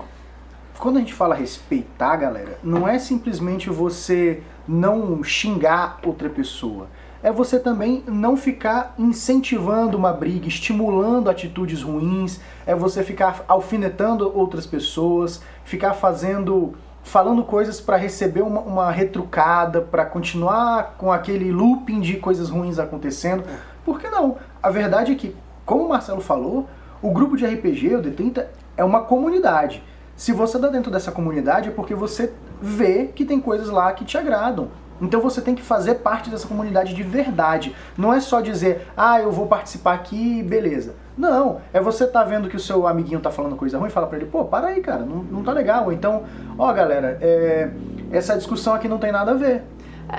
quando 0.79 0.97
a 0.97 1.01
gente 1.01 1.15
fala 1.15 1.35
respeitar, 1.35 2.17
galera, 2.17 2.59
não 2.63 2.87
é 2.87 2.99
simplesmente 2.99 3.71
você 3.71 4.43
não 4.67 5.23
xingar 5.23 5.99
outra 6.05 6.29
pessoa. 6.29 6.89
É 7.23 7.33
você 7.33 7.59
também 7.59 8.05
não 8.07 8.37
ficar 8.37 8.95
incentivando 8.99 9.97
uma 9.97 10.13
briga, 10.13 10.47
estimulando 10.47 11.31
atitudes 11.31 11.81
ruins, 11.81 12.39
é 12.67 12.75
você 12.75 13.03
ficar 13.03 13.45
alfinetando 13.49 14.31
outras 14.37 14.67
pessoas, 14.67 15.41
ficar 15.65 15.95
fazendo 15.95 16.75
falando 17.03 17.45
coisas 17.45 17.81
para 17.81 17.97
receber 17.97 18.43
uma, 18.43 18.61
uma 18.61 18.91
retrucada, 18.91 19.81
para 19.81 20.05
continuar 20.05 20.95
com 20.99 21.13
aquele 21.13 21.53
looping 21.53 22.01
de 22.01 22.17
coisas 22.17 22.49
ruins 22.49 22.79
acontecendo. 22.79 23.45
Por 23.85 24.01
que 24.01 24.09
não? 24.09 24.39
A 24.63 24.71
verdade 24.71 25.13
é 25.13 25.15
que, 25.15 25.37
como 25.65 25.85
o 25.85 25.89
Marcelo 25.89 26.23
falou, 26.23 26.67
o 27.03 27.11
grupo 27.11 27.37
de 27.37 27.47
RPG, 27.47 27.97
o 27.97 28.03
D30, 28.03 28.47
é 28.77 28.83
uma 28.83 29.03
comunidade. 29.03 29.83
Se 30.17 30.33
você 30.33 30.57
está 30.57 30.69
dentro 30.69 30.91
dessa 30.91 31.11
comunidade 31.11 31.69
é 31.69 31.73
porque 31.73 31.95
você 31.95 32.33
vê 32.61 33.07
que 33.15 33.25
tem 33.25 33.41
coisas 33.41 33.69
lá 33.69 33.93
que 33.93 34.05
te 34.05 34.17
agradam. 34.17 34.69
Então 35.01 35.21
você 35.21 35.41
tem 35.41 35.55
que 35.55 35.63
fazer 35.63 35.97
parte 35.97 36.31
dessa 36.31 36.47
comunidade 36.47 36.95
de 36.95 37.03
verdade. 37.03 37.75
Não 37.97 38.15
é 38.15 38.21
só 38.21 38.41
dizer, 38.41 38.87
ah, 38.97 39.21
eu 39.21 39.33
vou 39.33 39.47
participar 39.47 39.95
aqui, 39.95 40.43
beleza. 40.43 40.95
Não, 41.17 41.61
é 41.73 41.81
você 41.81 42.07
tá 42.07 42.25
vendo 42.25 42.49
que 42.49 42.57
o 42.57 42.61
seu 42.61 42.87
amiguinho 42.87 43.21
tá 43.21 43.31
falando 43.31 43.57
coisa 43.57 43.79
ruim, 43.79 43.91
fala 43.91 44.07
pra 44.07 44.19
ele, 44.19 44.27
pô, 44.27 44.45
para 44.45 44.69
aí, 44.69 44.81
cara, 44.81 45.05
não, 45.05 45.17
não 45.17 45.43
tá 45.43 45.53
legal. 45.53 45.87
Ou 45.87 45.93
então, 45.93 46.25
ó, 46.59 46.73
galera, 46.73 47.19
é, 47.21 47.71
essa 48.11 48.37
discussão 48.37 48.75
aqui 48.75 48.89
não 48.89 48.99
tem 48.99 49.13
nada 49.13 49.33
a 49.33 49.35
ver. 49.35 49.63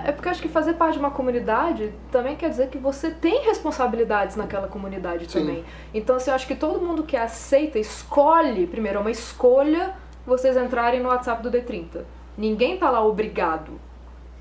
É 0.06 0.12
porque 0.12 0.28
eu 0.28 0.32
acho 0.32 0.42
que 0.42 0.48
fazer 0.50 0.74
parte 0.74 0.94
de 0.94 1.00
uma 1.00 1.12
comunidade 1.12 1.94
também 2.12 2.36
quer 2.36 2.50
dizer 2.50 2.70
que 2.70 2.78
você 2.78 3.12
tem 3.12 3.44
responsabilidades 3.46 4.36
naquela 4.36 4.68
comunidade 4.68 5.30
Sim. 5.32 5.40
também. 5.40 5.66
Então, 5.94 6.16
assim, 6.16 6.30
eu 6.32 6.36
acho 6.36 6.48
que 6.48 6.56
todo 6.56 6.80
mundo 6.80 7.04
que 7.04 7.16
aceita, 7.16 7.78
escolhe, 7.80 8.68
primeiro, 8.68 8.98
é 8.98 9.02
uma 9.02 9.12
escolha 9.12 9.94
vocês 10.26 10.58
entrarem 10.58 11.02
no 11.02 11.10
WhatsApp 11.10 11.44
do 11.44 11.52
D30. 11.52 12.02
Ninguém 12.38 12.78
tá 12.78 12.90
lá 12.90 13.06
obrigado. 13.06 13.80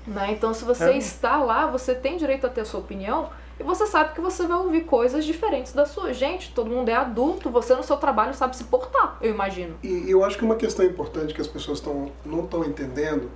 Né? 0.07 0.31
Então, 0.31 0.53
se 0.53 0.63
você 0.63 0.91
É. 0.91 0.97
está 0.97 1.37
lá, 1.37 1.67
você 1.67 1.93
tem 1.95 2.17
direito 2.17 2.45
a 2.45 2.49
ter 2.49 2.61
a 2.61 2.65
sua 2.65 2.79
opinião 2.79 3.29
e 3.59 3.63
você 3.63 3.85
sabe 3.87 4.13
que 4.13 4.21
você 4.21 4.45
vai 4.45 4.57
ouvir 4.57 4.81
coisas 4.81 5.23
diferentes 5.25 5.73
da 5.73 5.85
sua. 5.85 6.13
Gente, 6.13 6.51
todo 6.53 6.69
mundo 6.69 6.89
é 6.89 6.93
adulto, 6.93 7.49
você 7.49 7.73
no 7.73 7.83
seu 7.83 7.97
trabalho 7.97 8.33
sabe 8.33 8.55
se 8.55 8.65
portar, 8.65 9.17
eu 9.21 9.31
imagino. 9.31 9.75
E 9.81 10.09
eu 10.09 10.23
acho 10.23 10.37
que 10.37 10.43
uma 10.43 10.55
questão 10.55 10.85
importante 10.85 11.33
que 11.33 11.41
as 11.41 11.47
pessoas 11.47 11.79
tão, 11.79 12.11
não 12.25 12.43
estão 12.43 12.63
entendendo 12.65 13.31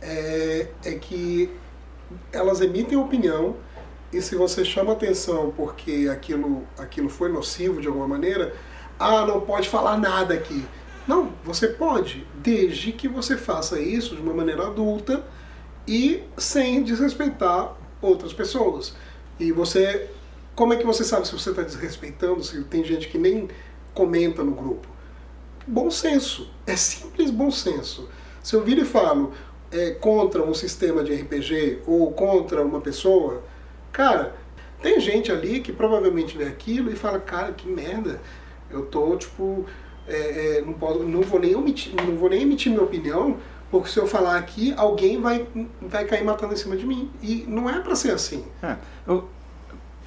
é, 0.00 0.68
é 0.84 0.92
que 0.94 1.50
elas 2.32 2.60
emitem 2.60 2.98
opinião 2.98 3.56
e 4.12 4.20
se 4.20 4.34
você 4.34 4.64
chama 4.64 4.92
atenção 4.92 5.52
porque 5.56 6.08
aquilo, 6.10 6.66
aquilo 6.76 7.08
foi 7.08 7.30
nocivo 7.30 7.80
de 7.80 7.86
alguma 7.86 8.08
maneira, 8.08 8.54
ah, 8.98 9.24
não 9.24 9.40
pode 9.40 9.68
falar 9.68 9.96
nada 9.96 10.34
aqui. 10.34 10.64
Não, 11.06 11.32
você 11.44 11.68
pode, 11.68 12.26
desde 12.34 12.92
que 12.92 13.08
você 13.08 13.36
faça 13.36 13.80
isso 13.80 14.14
de 14.14 14.22
uma 14.22 14.34
maneira 14.34 14.66
adulta 14.66 15.24
e 15.86 16.22
sem 16.36 16.82
desrespeitar 16.82 17.76
outras 18.02 18.32
pessoas. 18.32 18.94
E 19.38 19.52
você, 19.52 20.10
como 20.54 20.74
é 20.74 20.76
que 20.76 20.84
você 20.84 21.04
sabe 21.04 21.26
se 21.26 21.32
você 21.32 21.50
está 21.50 21.62
desrespeitando, 21.62 22.42
se 22.42 22.62
tem 22.64 22.84
gente 22.84 23.08
que 23.08 23.18
nem 23.18 23.48
comenta 23.94 24.42
no 24.42 24.52
grupo? 24.52 24.88
Bom 25.66 25.90
senso, 25.90 26.50
é 26.66 26.74
simples 26.76 27.30
bom 27.30 27.50
senso. 27.50 28.08
Se 28.42 28.54
eu 28.56 28.64
vir 28.64 28.78
e 28.78 28.84
falo 28.84 29.32
é, 29.72 29.90
contra 29.92 30.42
um 30.42 30.54
sistema 30.54 31.02
de 31.04 31.14
RPG 31.14 31.80
ou 31.86 32.10
contra 32.12 32.64
uma 32.64 32.80
pessoa, 32.80 33.42
cara, 33.92 34.34
tem 34.82 34.98
gente 35.00 35.30
ali 35.30 35.60
que 35.60 35.72
provavelmente 35.72 36.36
vê 36.36 36.44
aquilo 36.44 36.90
e 36.90 36.96
fala, 36.96 37.18
cara, 37.20 37.52
que 37.52 37.68
merda, 37.68 38.20
eu 38.70 38.86
tô 38.86 39.16
tipo, 39.16 39.64
é, 40.08 40.58
é, 40.58 40.62
não, 40.62 40.72
posso, 40.72 41.00
não, 41.00 41.20
vou 41.22 41.38
nem 41.40 41.52
emitir, 41.52 41.92
não 41.94 42.16
vou 42.16 42.30
nem 42.30 42.42
emitir 42.42 42.72
minha 42.72 42.82
opinião, 42.84 43.36
porque 43.70 43.88
se 43.88 43.98
eu 43.98 44.06
falar 44.06 44.36
aqui, 44.36 44.74
alguém 44.76 45.20
vai, 45.20 45.46
vai 45.80 46.04
cair 46.04 46.24
matando 46.24 46.54
em 46.54 46.56
cima 46.56 46.76
de 46.76 46.84
mim. 46.84 47.08
E 47.22 47.44
não 47.46 47.70
é 47.70 47.78
pra 47.80 47.94
ser 47.94 48.10
assim. 48.10 48.44
É, 48.60 48.74
eu 49.06 49.28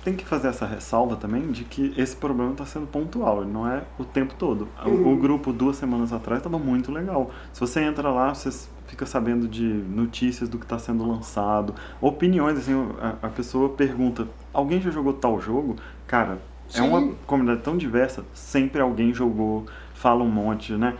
tenho 0.03 0.17
que 0.17 0.25
fazer 0.25 0.49
essa 0.49 0.65
ressalva 0.65 1.15
também 1.15 1.49
de 1.49 1.63
que 1.63 1.93
esse 1.97 2.13
problema 2.13 2.51
está 2.51 2.65
sendo 2.65 2.87
pontual, 2.87 3.41
ele 3.41 3.51
não 3.51 3.65
é 3.65 3.83
o 3.97 4.03
tempo 4.03 4.33
todo. 4.37 4.67
O, 4.85 4.89
Uhum. 4.89 5.13
o 5.13 5.17
grupo 5.17 5.53
duas 5.53 5.77
semanas 5.77 6.11
atrás 6.11 6.39
estava 6.41 6.59
muito 6.59 6.91
legal. 6.91 7.31
Se 7.53 7.61
você 7.61 7.79
entra 7.81 8.09
lá, 8.11 8.33
você 8.35 8.49
fica 8.93 9.05
sabendo 9.07 9.47
de 9.47 9.63
notícias 9.63 10.47
do 10.47 10.59
que 10.59 10.65
está 10.65 10.77
sendo 10.77 11.03
lançado, 11.07 11.73
opiniões, 11.99 12.59
assim, 12.59 12.73
a, 13.01 13.25
a 13.25 13.29
pessoa 13.29 13.69
pergunta, 13.69 14.27
alguém 14.53 14.79
já 14.79 14.91
jogou 14.91 15.13
tal 15.13 15.41
jogo? 15.41 15.75
Cara, 16.05 16.37
é 16.73 16.77
Sim. 16.77 16.87
uma 16.87 17.11
comunidade 17.25 17.61
tão 17.61 17.75
diversa, 17.75 18.23
sempre 18.35 18.79
alguém 18.81 19.11
jogou, 19.11 19.65
fala 19.95 20.23
um 20.23 20.29
monte, 20.29 20.73
né? 20.73 20.93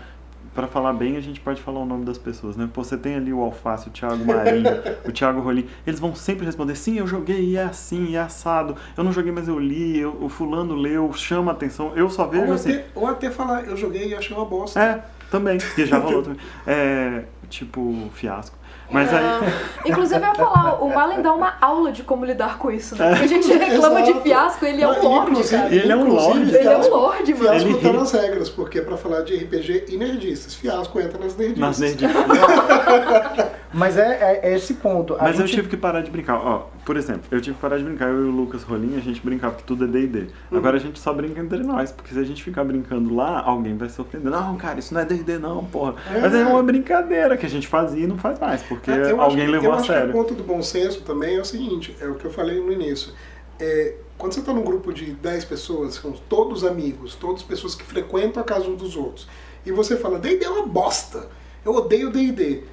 Pra 0.56 0.68
falar 0.68 0.94
bem, 0.94 1.18
a 1.18 1.22
gente 1.22 1.40
pode 1.40 1.62
falar 1.62 1.80
o 1.80 1.86
nome 1.86 2.04
das 2.06 2.18
pessoas, 2.18 2.56
né? 2.56 2.70
Pô, 2.72 2.84
você 2.84 2.96
tem 2.98 3.16
ali 3.16 3.32
o 3.34 3.42
Alface, 3.42 3.88
o 3.90 3.92
Thiago 3.92 4.24
Marinho, 4.26 4.70
o 5.08 5.12
Thiago 5.12 5.40
Rolim. 5.40 5.66
Eles 5.86 6.00
vão 6.00 6.14
sempre 6.16 6.46
responder, 6.46 6.76
sim, 6.76 6.98
eu 6.98 7.08
joguei 7.08 7.42
e 7.44 7.56
é 7.58 7.64
assim, 7.64 8.06
e 8.10 8.16
é 8.16 8.20
assado. 8.22 8.76
Eu 8.98 9.04
não 9.04 9.12
joguei, 9.12 9.32
mas 9.32 9.48
eu 9.48 9.58
li, 9.60 10.00
eu- 10.00 10.16
o 10.22 10.30
fulano 10.30 10.76
leu, 10.76 11.12
chama 11.14 11.52
atenção. 11.52 11.94
Eu 11.96 12.08
só 12.10 12.28
vejo 12.28 12.46
Ou 12.48 12.54
assim. 12.54 12.72
até, 12.72 12.86
ou 12.96 13.08
até 13.08 13.30
falar, 13.32 13.66
eu 13.66 13.76
joguei 13.78 14.10
e 14.10 14.16
achei 14.16 14.36
uma 14.36 14.46
bosta. 14.46 14.80
É, 14.80 15.04
também, 15.32 15.58
que 15.58 15.88
já 15.88 15.98
rolou 15.98 16.22
também. 16.24 16.40
É, 16.68 17.24
tipo, 17.54 18.10
fiasco. 18.14 18.58
Mas 18.92 19.12
aí. 19.14 19.24
Inclusive, 19.86 20.20
eu 20.22 20.28
ia 20.28 20.36
falar, 20.36 20.84
o 20.84 20.94
Malen 20.94 21.22
dá 21.22 21.34
uma 21.34 21.56
aula 21.62 21.92
de 21.92 22.04
como 22.04 22.26
lidar 22.26 22.58
com 22.58 22.70
isso, 22.70 22.96
né? 22.96 23.10
Porque 23.10 23.24
a 23.24 23.28
gente 23.28 23.52
reclama 23.54 24.02
de 24.04 24.14
fiasco, 24.22 24.66
ele 24.66 24.82
é 24.84 24.88
um 24.88 25.02
lorde, 25.04 25.44
cara. 25.50 25.74
Ele 25.76 25.92
é 25.92 25.96
um 25.96 26.08
lorde. 26.10 26.40
Ele 26.56 26.58
é 26.58 26.60
um 26.60 26.64
fiasco- 26.84 26.96
lorde, 26.96 27.34
mano. 27.34 27.50
Fiasco 27.50 27.70
Ele 27.70 27.80
tá 27.80 27.94
nas 27.94 28.12
regras, 28.12 28.50
porque 28.50 28.80
é 28.80 28.82
pra 28.82 28.98
falar 28.98 29.22
de 29.22 29.36
RPG 29.36 29.86
e 29.90 29.98
nerdices. 29.98 30.54
Fiasco 30.54 31.00
entra 31.00 31.18
nas 31.18 31.36
nerdices. 31.36 31.60
Nas 31.62 31.80
nerdices. 31.80 32.16
Mas 33.74 33.98
é, 33.98 34.40
é- 34.44 34.52
é 34.52 34.56
esse 34.56 34.76
ponto. 34.76 35.16
A 35.16 35.24
Mas 35.24 35.40
eu 35.40 35.48
gente- 35.48 35.56
tive 35.56 35.70
que 35.70 35.78
parar 35.78 36.02
de 36.02 36.12
brincar. 36.12 36.36
Ó, 36.38 36.64
por 36.86 36.98
exemplo, 36.98 37.24
eu 37.32 37.40
tive 37.40 37.56
que 37.56 37.62
parar 37.62 37.78
de 37.78 37.84
brincar. 37.84 38.10
Eu 38.10 38.26
e 38.26 38.28
o 38.28 38.32
Lucas 38.32 38.64
Rolim, 38.64 38.98
a 38.98 39.00
gente 39.00 39.22
brincava 39.22 39.56
que 39.56 39.64
tudo 39.64 39.86
é 39.86 39.88
D&D. 39.88 40.28
Agora 40.52 40.78
a 40.78 40.80
gente 40.80 41.00
só 41.00 41.14
brinca 41.14 41.40
entre 41.40 41.60
nós, 41.60 41.92
porque 41.92 42.14
se 42.14 42.20
a 42.20 42.24
gente 42.24 42.44
ficar 42.44 42.64
brincando 42.64 43.14
lá, 43.16 43.42
alguém 43.42 43.78
vai 43.78 43.90
se 43.90 44.00
ofender. 44.02 44.32
Não, 44.32 44.56
cara, 44.58 44.80
isso 44.80 44.94
não 44.94 45.02
é 45.02 45.06
D&D 45.06 45.38
não, 45.40 45.64
porra. 45.66 45.96
É. 46.14 46.20
Mas 46.20 46.34
é 46.34 46.46
uma 46.46 46.62
brincadeira 46.64 47.38
que 47.38 47.46
a 47.46 47.50
gente 47.50 47.68
fazia 47.68 48.04
e 48.04 48.08
não 48.08 48.18
faz 48.18 48.40
mais, 48.40 48.62
porque 48.64 48.92
É, 48.92 49.12
eu 49.12 49.22
alguém 49.22 49.48
levou 49.48 49.70
eu 49.70 49.74
a 49.74 49.76
acho 49.78 49.86
que 49.86 49.92
o 49.92 49.96
sério. 49.96 50.12
ponto 50.12 50.34
do 50.34 50.44
bom 50.44 50.62
senso 50.62 51.02
também 51.02 51.36
é 51.38 51.42
o 51.42 51.46
seguinte, 51.46 51.96
é 52.02 52.08
o 52.08 52.16
que 52.16 52.26
eu 52.26 52.32
falei 52.32 52.60
no 52.60 52.72
início. 52.72 53.14
É, 53.60 53.96
quando 54.18 54.34
você 54.34 54.40
está 54.42 54.54
num 54.54 54.64
grupo 54.64 54.92
de 54.94 55.12
10 55.14 55.46
pessoas, 55.46 55.96
são 55.96 56.12
todos 56.28 56.64
amigos, 56.64 57.16
todas 57.16 57.44
pessoas 57.44 57.76
que 57.76 57.84
frequentam 57.84 58.42
a 58.42 58.46
casa 58.46 58.68
uns 58.68 58.78
dos 58.78 58.96
outros, 58.96 59.28
e 59.66 59.72
você 59.72 59.96
fala, 59.96 60.20
D&D 60.20 60.44
é 60.44 60.50
uma 60.50 60.66
bosta, 60.68 61.28
eu 61.64 61.74
odeio 61.74 62.12
D&D, 62.12 62.64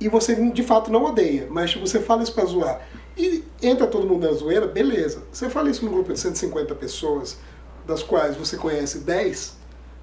e 0.00 0.08
você 0.08 0.34
de 0.50 0.62
fato 0.62 0.90
não 0.90 1.04
odeia, 1.04 1.46
mas 1.50 1.74
você 1.74 2.00
fala 2.00 2.22
isso 2.22 2.32
pra 2.34 2.44
zoar, 2.44 2.80
e 3.20 3.44
entra 3.62 3.86
todo 3.86 4.06
mundo 4.06 4.26
na 4.26 4.32
zoeira, 4.32 4.66
beleza. 4.66 5.22
Você 5.30 5.50
fala 5.50 5.70
isso 5.70 5.84
num 5.84 5.92
grupo 5.92 6.12
de 6.12 6.18
150 6.18 6.74
pessoas, 6.74 7.38
das 7.86 8.02
quais 8.02 8.36
você 8.36 8.56
conhece 8.56 9.00
10, 9.00 9.58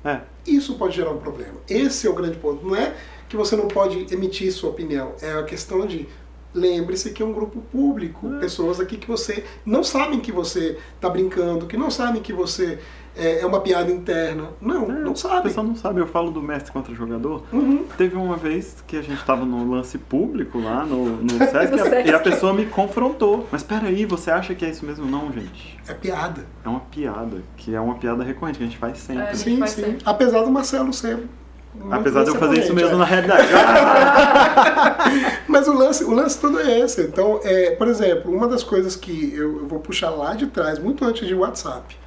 É, 0.06 0.22
isso 0.46 0.76
pode 0.76 0.96
gerar 0.96 1.12
um 1.12 1.18
problema. 1.18 1.56
Esse 1.68 2.08
é 2.08 2.10
o 2.10 2.14
grande 2.14 2.38
ponto. 2.38 2.66
Não 2.66 2.76
é 2.76 2.96
que 3.28 3.36
você 3.36 3.56
não 3.56 3.68
pode 3.68 4.14
emitir 4.14 4.52
sua 4.54 4.70
opinião, 4.70 5.14
é 5.22 5.34
a 5.34 5.44
questão 5.44 5.86
de 5.86 6.08
lembre-se 6.54 7.12
que 7.12 7.22
é 7.22 7.26
um 7.26 7.34
grupo 7.34 7.62
público, 7.72 8.30
pessoas 8.40 8.80
aqui 8.80 8.98
que 8.98 9.08
você 9.08 9.44
não 9.66 9.84
sabem 9.84 10.20
que 10.20 10.32
você 10.32 10.78
está 10.96 11.10
brincando, 11.10 11.68
que 11.68 11.78
não 11.78 11.92
sabem 11.92 12.22
que 12.22 12.34
você 12.34 12.80
é, 13.18 13.42
é 13.42 13.46
uma 13.46 13.60
piada 13.62 13.92
interna. 13.92 14.50
Não, 14.62 14.88
não 14.88 15.12
a 15.12 15.16
sabem. 15.16 15.42
pessoa 15.44 15.66
não 15.66 15.76
sabe. 15.76 16.00
Eu 16.00 16.08
falo 16.08 16.32
do 16.32 16.42
mestre 16.42 16.72
contra 16.72 16.94
jogador. 16.94 17.44
Uhum. 17.52 17.86
Teve 17.98 18.16
uma 18.16 18.38
vez 18.38 18.84
que 18.88 18.98
a 18.98 19.02
gente 19.02 19.24
tava 19.26 19.46
no 19.46 19.70
lance 19.72 19.98
público 19.98 20.60
lá 20.60 20.86
no, 20.86 21.18
no 21.18 21.30
Sesc, 21.38 21.72
No 21.72 21.78
e 21.78 21.82
a- 21.82 21.90
Sesc. 21.90 22.10
e 22.10 22.14
a 22.14 22.20
pessoa 22.20 22.54
me 22.54 22.66
confrontou. 22.66 23.48
Mas 23.52 23.64
peraí, 23.64 24.06
você 24.06 24.32
acha 24.32 24.54
que 24.56 24.66
é 24.66 24.70
isso 24.70 24.86
mesmo? 24.86 25.06
Não, 25.06 25.32
gente. 25.32 25.78
É 25.88 25.94
piada. 25.94 26.46
É 26.66 26.70
uma 26.70 26.80
piada, 26.82 27.38
que 27.56 27.74
é 27.76 27.80
uma 27.80 27.96
piada 27.96 28.24
recorrente, 28.24 28.58
que 28.58 28.64
a 28.64 28.68
gente 28.68 28.78
faz 28.78 28.98
sempre. 29.00 29.24
É. 29.24 29.30
A 29.30 29.34
gente 29.34 29.44
Sim, 29.44 29.58
faz 29.58 29.72
sim. 29.72 29.84
sempre. 29.84 29.98
Apesar 30.06 30.42
do 30.44 30.52
Marcelo 30.52 30.92
ser. 30.94 31.16
muito 31.18 31.94
Apesar 31.94 32.24
de 32.24 32.30
eu 32.30 32.36
fazer 32.36 32.60
isso 32.60 32.74
mesmo 32.74 32.96
é. 32.96 32.98
na 32.98 33.06
realidade. 33.06 33.48
Mas 35.48 35.68
o 35.68 35.74
lance, 35.74 36.04
o 36.04 36.12
lance 36.12 36.40
todo 36.40 36.60
é 36.60 36.80
esse. 36.80 37.02
Então, 37.04 37.40
é, 37.44 37.72
por 37.72 37.88
exemplo, 37.88 38.34
uma 38.36 38.48
das 38.48 38.64
coisas 38.64 38.96
que 38.96 39.34
eu, 39.36 39.60
eu 39.62 39.68
vou 39.68 39.80
puxar 39.80 40.10
lá 40.10 40.34
de 40.34 40.48
trás, 40.48 40.80
muito 40.80 41.04
antes 41.06 41.28
de 41.28 41.34
WhatsApp. 41.34 41.98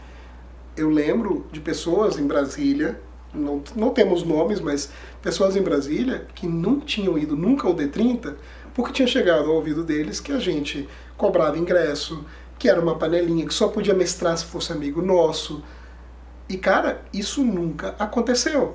Eu 0.80 0.88
lembro 0.88 1.44
de 1.52 1.60
pessoas 1.60 2.18
em 2.18 2.26
Brasília, 2.26 2.98
não, 3.34 3.62
não 3.76 3.90
temos 3.90 4.22
nomes, 4.22 4.60
mas 4.60 4.90
pessoas 5.20 5.54
em 5.54 5.60
Brasília 5.60 6.26
que 6.34 6.46
não 6.46 6.80
tinham 6.80 7.18
ido 7.18 7.36
nunca 7.36 7.68
ao 7.68 7.76
D30 7.76 8.34
porque 8.72 8.94
tinha 8.94 9.06
chegado 9.06 9.50
ao 9.50 9.56
ouvido 9.56 9.84
deles 9.84 10.20
que 10.20 10.32
a 10.32 10.38
gente 10.38 10.88
cobrava 11.18 11.58
ingresso, 11.58 12.24
que 12.58 12.66
era 12.66 12.80
uma 12.80 12.96
panelinha, 12.96 13.46
que 13.46 13.52
só 13.52 13.68
podia 13.68 13.92
mestrar 13.92 14.38
se 14.38 14.46
fosse 14.46 14.72
amigo 14.72 15.02
nosso. 15.02 15.62
E, 16.48 16.56
cara, 16.56 17.02
isso 17.12 17.44
nunca 17.44 17.94
aconteceu. 17.98 18.74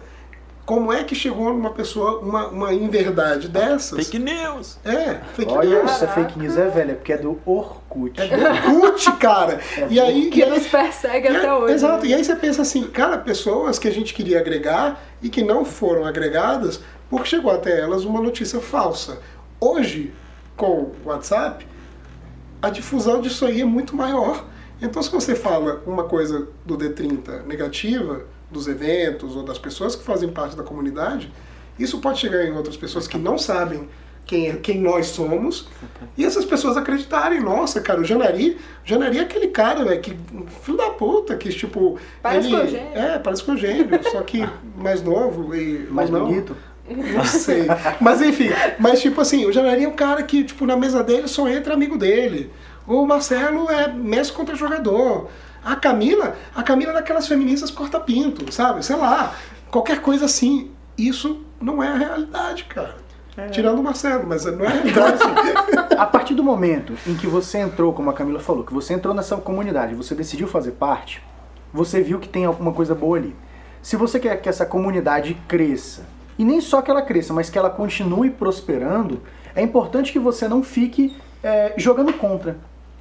Como 0.65 0.91
é 0.91 1.03
que 1.03 1.13
chegou 1.13 1.53
numa 1.53 1.69
pessoa 1.69 2.19
uma, 2.19 2.47
uma 2.47 2.73
inverdade 2.73 3.47
dessas? 3.47 4.07
Fake 4.07 4.17
news! 4.17 4.79
É, 4.83 5.21
fake 5.35 5.51
Olha, 5.53 5.69
news. 5.79 5.91
essa 5.91 6.07
fake 6.07 6.39
news 6.39 6.57
é 6.57 6.67
velha, 6.67 6.95
porque 6.95 7.13
é 7.13 7.17
do 7.19 7.39
Orkut. 7.45 8.19
É 8.19 8.27
do 8.27 8.81
Orkut, 8.81 9.11
cara. 9.17 9.59
e 9.89 9.99
aí, 9.99 10.31
Que 10.31 10.39
e 10.39 10.43
aí- 10.43 10.49
nos 10.49 10.65
persegue 10.65 11.27
e 11.29 11.37
até 11.37 11.53
hoje. 11.53 11.73
Exato. 11.75 12.03
né? 12.03 12.09
E 12.09 12.13
aí 12.15 12.23
você 12.23 12.35
pensa 12.35 12.63
assim, 12.63 12.87
cara, 12.87 13.19
pessoas 13.19 13.77
que 13.77 13.87
a 13.87 13.91
gente 13.91 14.11
queria 14.13 14.39
agregar 14.39 14.99
e 15.21 15.29
que 15.29 15.43
não 15.43 15.63
foram 15.63 16.03
agregadas 16.03 16.81
porque 17.11 17.27
chegou 17.29 17.51
até 17.51 17.79
elas 17.79 18.03
uma 18.03 18.19
notícia 18.19 18.59
falsa. 18.59 19.19
Hoje, 19.59 20.11
com 20.57 20.65
o 20.65 20.95
WhatsApp, 21.05 21.65
a 22.59 22.71
difusão 22.71 23.21
disso 23.21 23.45
aí 23.45 23.61
é 23.61 23.65
muito 23.65 23.95
maior. 23.95 24.43
Então, 24.81 25.01
se 25.03 25.11
você 25.11 25.35
fala 25.35 25.83
uma 25.85 26.05
coisa 26.05 26.47
do 26.65 26.75
D30 26.75 27.43
negativa, 27.45 28.23
dos 28.51 28.67
eventos 28.67 29.35
ou 29.35 29.43
das 29.43 29.57
pessoas 29.57 29.95
que 29.95 30.03
fazem 30.03 30.29
parte 30.29 30.55
da 30.55 30.63
comunidade, 30.63 31.31
isso 31.77 31.99
pode 31.99 32.19
chegar 32.19 32.43
em 32.45 32.51
outras 32.53 32.77
pessoas 32.77 33.07
que 33.07 33.17
não 33.17 33.37
sabem 33.37 33.87
quem, 34.25 34.49
é- 34.49 34.55
quem 34.55 34.79
nós 34.81 35.07
somos 35.07 35.67
e 36.17 36.25
essas 36.25 36.45
pessoas 36.45 36.77
acreditarem. 36.77 37.41
Nossa, 37.41 37.79
cara, 37.81 38.01
o 38.01 38.03
Janari, 38.03 38.57
o 38.83 38.87
Janari 38.87 39.19
é 39.19 39.21
aquele 39.21 39.47
cara, 39.49 39.83
velho, 39.83 40.01
que 40.01 40.17
filho 40.63 40.77
da 40.77 40.89
puta, 40.91 41.35
que 41.35 41.49
tipo. 41.49 41.99
Parece 42.21 42.47
ele, 42.47 42.57
com 42.57 42.63
o 42.63 42.65
Eugênio. 42.65 42.87
É, 42.97 43.19
parece 43.19 43.43
com 43.43 43.51
o 43.51 43.53
Eugênio, 43.55 43.99
só 44.11 44.21
que 44.21 44.47
mais 44.75 45.01
novo 45.03 45.55
e. 45.55 45.87
Mais 45.89 46.09
não. 46.09 46.25
bonito. 46.25 46.55
Não 46.87 47.23
sei. 47.25 47.65
Mas 47.99 48.21
enfim, 48.21 48.49
mas 48.79 49.01
tipo 49.01 49.19
assim, 49.19 49.45
o 49.45 49.51
Janari 49.51 49.85
é 49.85 49.87
um 49.87 49.93
cara 49.93 50.21
que, 50.21 50.43
tipo, 50.43 50.65
na 50.67 50.75
mesa 50.77 51.03
dele 51.03 51.27
só 51.27 51.47
entra 51.47 51.73
amigo 51.73 51.97
dele. 51.97 52.51
O 52.87 53.05
Marcelo 53.05 53.69
é 53.71 53.91
mestre 53.91 54.35
contra 54.37 54.55
jogador. 54.55 55.27
A 55.65 55.75
Camila, 55.75 56.35
a 56.53 56.61
Camila 56.61 56.91
é 56.91 56.93
daquelas 56.93 57.27
feministas 57.27 57.71
corta-pinto, 57.71 58.51
sabe? 58.53 58.85
Sei 58.85 58.95
lá, 58.95 59.33
qualquer 59.71 59.99
coisa 59.99 60.25
assim. 60.25 60.69
Isso 60.95 61.43
não 61.59 61.81
é 61.81 61.87
a 61.87 61.97
realidade, 61.97 62.65
cara. 62.65 62.95
É. 63.35 63.47
Tirando 63.47 63.79
o 63.79 63.83
Marcelo, 63.83 64.25
mas 64.27 64.45
não 64.45 64.63
é 64.63 64.67
a 64.67 64.71
realidade. 64.71 65.19
a 65.97 66.05
partir 66.05 66.35
do 66.35 66.43
momento 66.43 66.93
em 67.07 67.15
que 67.15 67.25
você 67.25 67.57
entrou, 67.57 67.91
como 67.93 68.11
a 68.11 68.13
Camila 68.13 68.39
falou, 68.39 68.63
que 68.63 68.73
você 68.73 68.93
entrou 68.93 69.13
nessa 69.13 69.35
comunidade, 69.37 69.95
você 69.95 70.13
decidiu 70.13 70.47
fazer 70.47 70.73
parte, 70.73 71.21
você 71.73 71.99
viu 71.99 72.19
que 72.19 72.29
tem 72.29 72.45
alguma 72.45 72.71
coisa 72.71 72.93
boa 72.93 73.17
ali. 73.17 73.35
Se 73.81 73.95
você 73.95 74.19
quer 74.19 74.39
que 74.39 74.47
essa 74.47 74.67
comunidade 74.67 75.35
cresça, 75.47 76.03
e 76.37 76.45
nem 76.45 76.61
só 76.61 76.81
que 76.81 76.91
ela 76.91 77.01
cresça, 77.01 77.33
mas 77.33 77.49
que 77.49 77.57
ela 77.57 77.71
continue 77.71 78.29
prosperando, 78.29 79.21
é 79.55 79.63
importante 79.63 80.11
que 80.11 80.19
você 80.19 80.47
não 80.47 80.61
fique 80.61 81.17
é, 81.43 81.73
jogando 81.75 82.13
contra. 82.13 82.55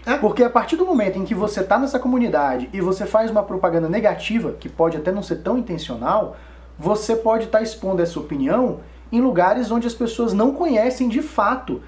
É. 0.06 0.16
Porque 0.16 0.42
a 0.42 0.50
partir 0.50 0.76
do 0.76 0.84
momento 0.84 1.18
em 1.18 1.25
que 1.25 1.34
você 1.34 1.61
está 1.61 1.78
nessa 1.78 1.99
comunidade 1.99 2.68
e 2.73 2.80
você 2.80 3.06
faz 3.06 3.30
uma 3.30 3.42
propaganda 3.42 3.88
negativa, 3.88 4.52
que 4.52 4.68
pode 4.68 4.96
até 4.96 5.11
não 5.11 5.23
ser 5.23 5.37
tão 5.37 5.56
intencional, 5.56 6.37
você 6.78 7.16
pode 7.16 7.44
estar 7.44 7.58
tá 7.58 7.64
expondo 7.64 8.02
essa 8.02 8.18
opinião 8.18 8.80
em 9.11 9.20
lugares 9.20 9.70
onde 9.70 9.87
as 9.87 9.94
pessoas 9.94 10.32
não 10.32 10.52
conhecem 10.52 11.08
de 11.08 11.23
fato. 11.23 11.80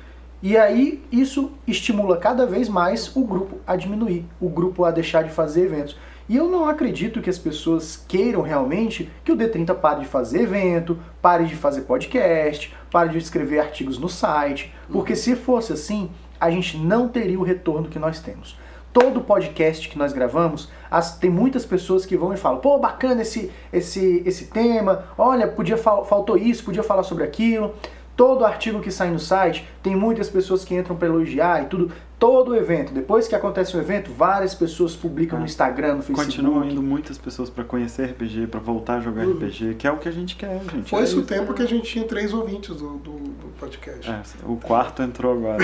E 0.42 0.56
aí 0.56 1.02
isso 1.11 1.50
estimula 1.66 2.16
cada 2.16 2.46
vez 2.46 2.68
mais 2.68 3.14
o 3.16 3.25
grupo 3.25 3.58
a 3.66 3.75
diminuir, 3.75 4.25
o 4.40 4.49
grupo 4.49 4.85
a 4.85 4.90
deixar 4.90 5.25
de 5.25 5.30
fazer 5.30 5.64
eventos. 5.64 5.96
E 6.28 6.37
eu 6.37 6.49
não 6.49 6.68
acredito 6.68 7.20
que 7.20 7.30
as 7.30 7.38
pessoas 7.38 8.04
queiram 8.08 8.42
realmente 8.42 9.11
que 9.25 9.30
o 9.30 9.37
D30 9.37 9.75
pare 9.76 10.00
de 10.00 10.06
fazer 10.06 10.42
evento, 10.42 10.99
pare 11.23 11.44
de 11.44 11.54
fazer 11.54 11.82
podcast, 11.82 12.75
pare 12.90 13.11
de 13.11 13.18
escrever 13.18 13.61
artigos 13.61 13.96
no 13.96 14.08
site, 14.08 14.75
porque 14.90 15.12
uhum. 15.12 15.18
se 15.18 15.37
fosse 15.37 15.73
assim, 15.73 16.11
a 16.40 16.50
gente 16.50 16.76
não 16.76 17.09
teria 17.09 17.38
o 17.38 17.43
retorno 17.43 17.88
que 17.88 17.99
nós 17.99 18.21
temos. 18.21 18.59
Todo 18.93 19.21
podcast 19.21 19.88
que 19.88 19.99
nós 19.99 20.12
gravamos, 20.12 20.71
as, 20.90 21.19
tem 21.19 21.28
muitas 21.28 21.66
pessoas 21.66 22.07
que 22.07 22.16
vão 22.16 22.33
e 22.33 22.37
falam: 22.37 22.61
pô, 22.61 22.78
bacana 22.78 23.23
esse, 23.23 23.52
esse, 23.73 24.23
esse 24.25 24.47
tema, 24.47 25.05
olha, 25.19 25.47
podia 25.47 25.76
faltou 25.76 26.37
isso, 26.37 26.64
podia 26.64 26.83
falar 26.83 27.02
sobre 27.02 27.25
aquilo. 27.25 27.75
Todo 28.16 28.47
artigo 28.47 28.81
que 28.81 28.90
sai 28.90 29.11
no 29.11 29.19
site, 29.19 29.69
tem 29.83 29.95
muitas 29.95 30.31
pessoas 30.31 30.64
que 30.64 30.75
entram 30.75 30.97
para 30.97 31.09
elogiar 31.09 31.62
e 31.62 31.66
tudo. 31.66 31.93
Todo 32.18 32.56
evento, 32.56 32.94
depois 32.94 33.28
que 33.28 33.35
acontece 33.35 33.76
o 33.76 33.80
evento, 33.80 34.11
várias 34.11 34.54
pessoas 34.54 34.96
publicam 34.96 35.38
no 35.38 35.44
ah, 35.44 35.46
Instagram, 35.46 35.96
no 35.96 36.02
Facebook. 36.02 36.25
Continuam 36.25 36.64
indo 36.64 36.82
muitas 36.82 37.18
pessoas 37.18 37.50
para 37.50 37.62
conhecer 37.62 38.06
RPG, 38.06 38.46
para 38.46 38.58
voltar 38.58 38.96
a 38.96 39.00
jogar 39.00 39.26
uhum. 39.26 39.35
RPG, 39.35 39.75
que 39.75 39.87
é 39.87 39.90
o 39.90 39.99
que 39.99 40.08
a 40.08 40.12
gente 40.12 40.35
quer, 40.35 40.58
gente. 40.73 40.88
Foi 40.88 41.00
é 41.00 41.04
esse 41.04 41.14
o 41.14 41.23
tempo 41.23 41.52
que 41.52 41.61
a 41.61 41.66
gente 41.66 41.82
tinha 41.90 42.06
três 42.06 42.32
ouvintes 42.32 42.75
do, 42.75 42.96
do, 42.96 43.12
do 43.12 43.49
podcast. 43.61 44.11
É, 44.11 44.23
o 44.46 44.56
quarto 44.56 45.02
entrou 45.02 45.35
agora. 45.35 45.58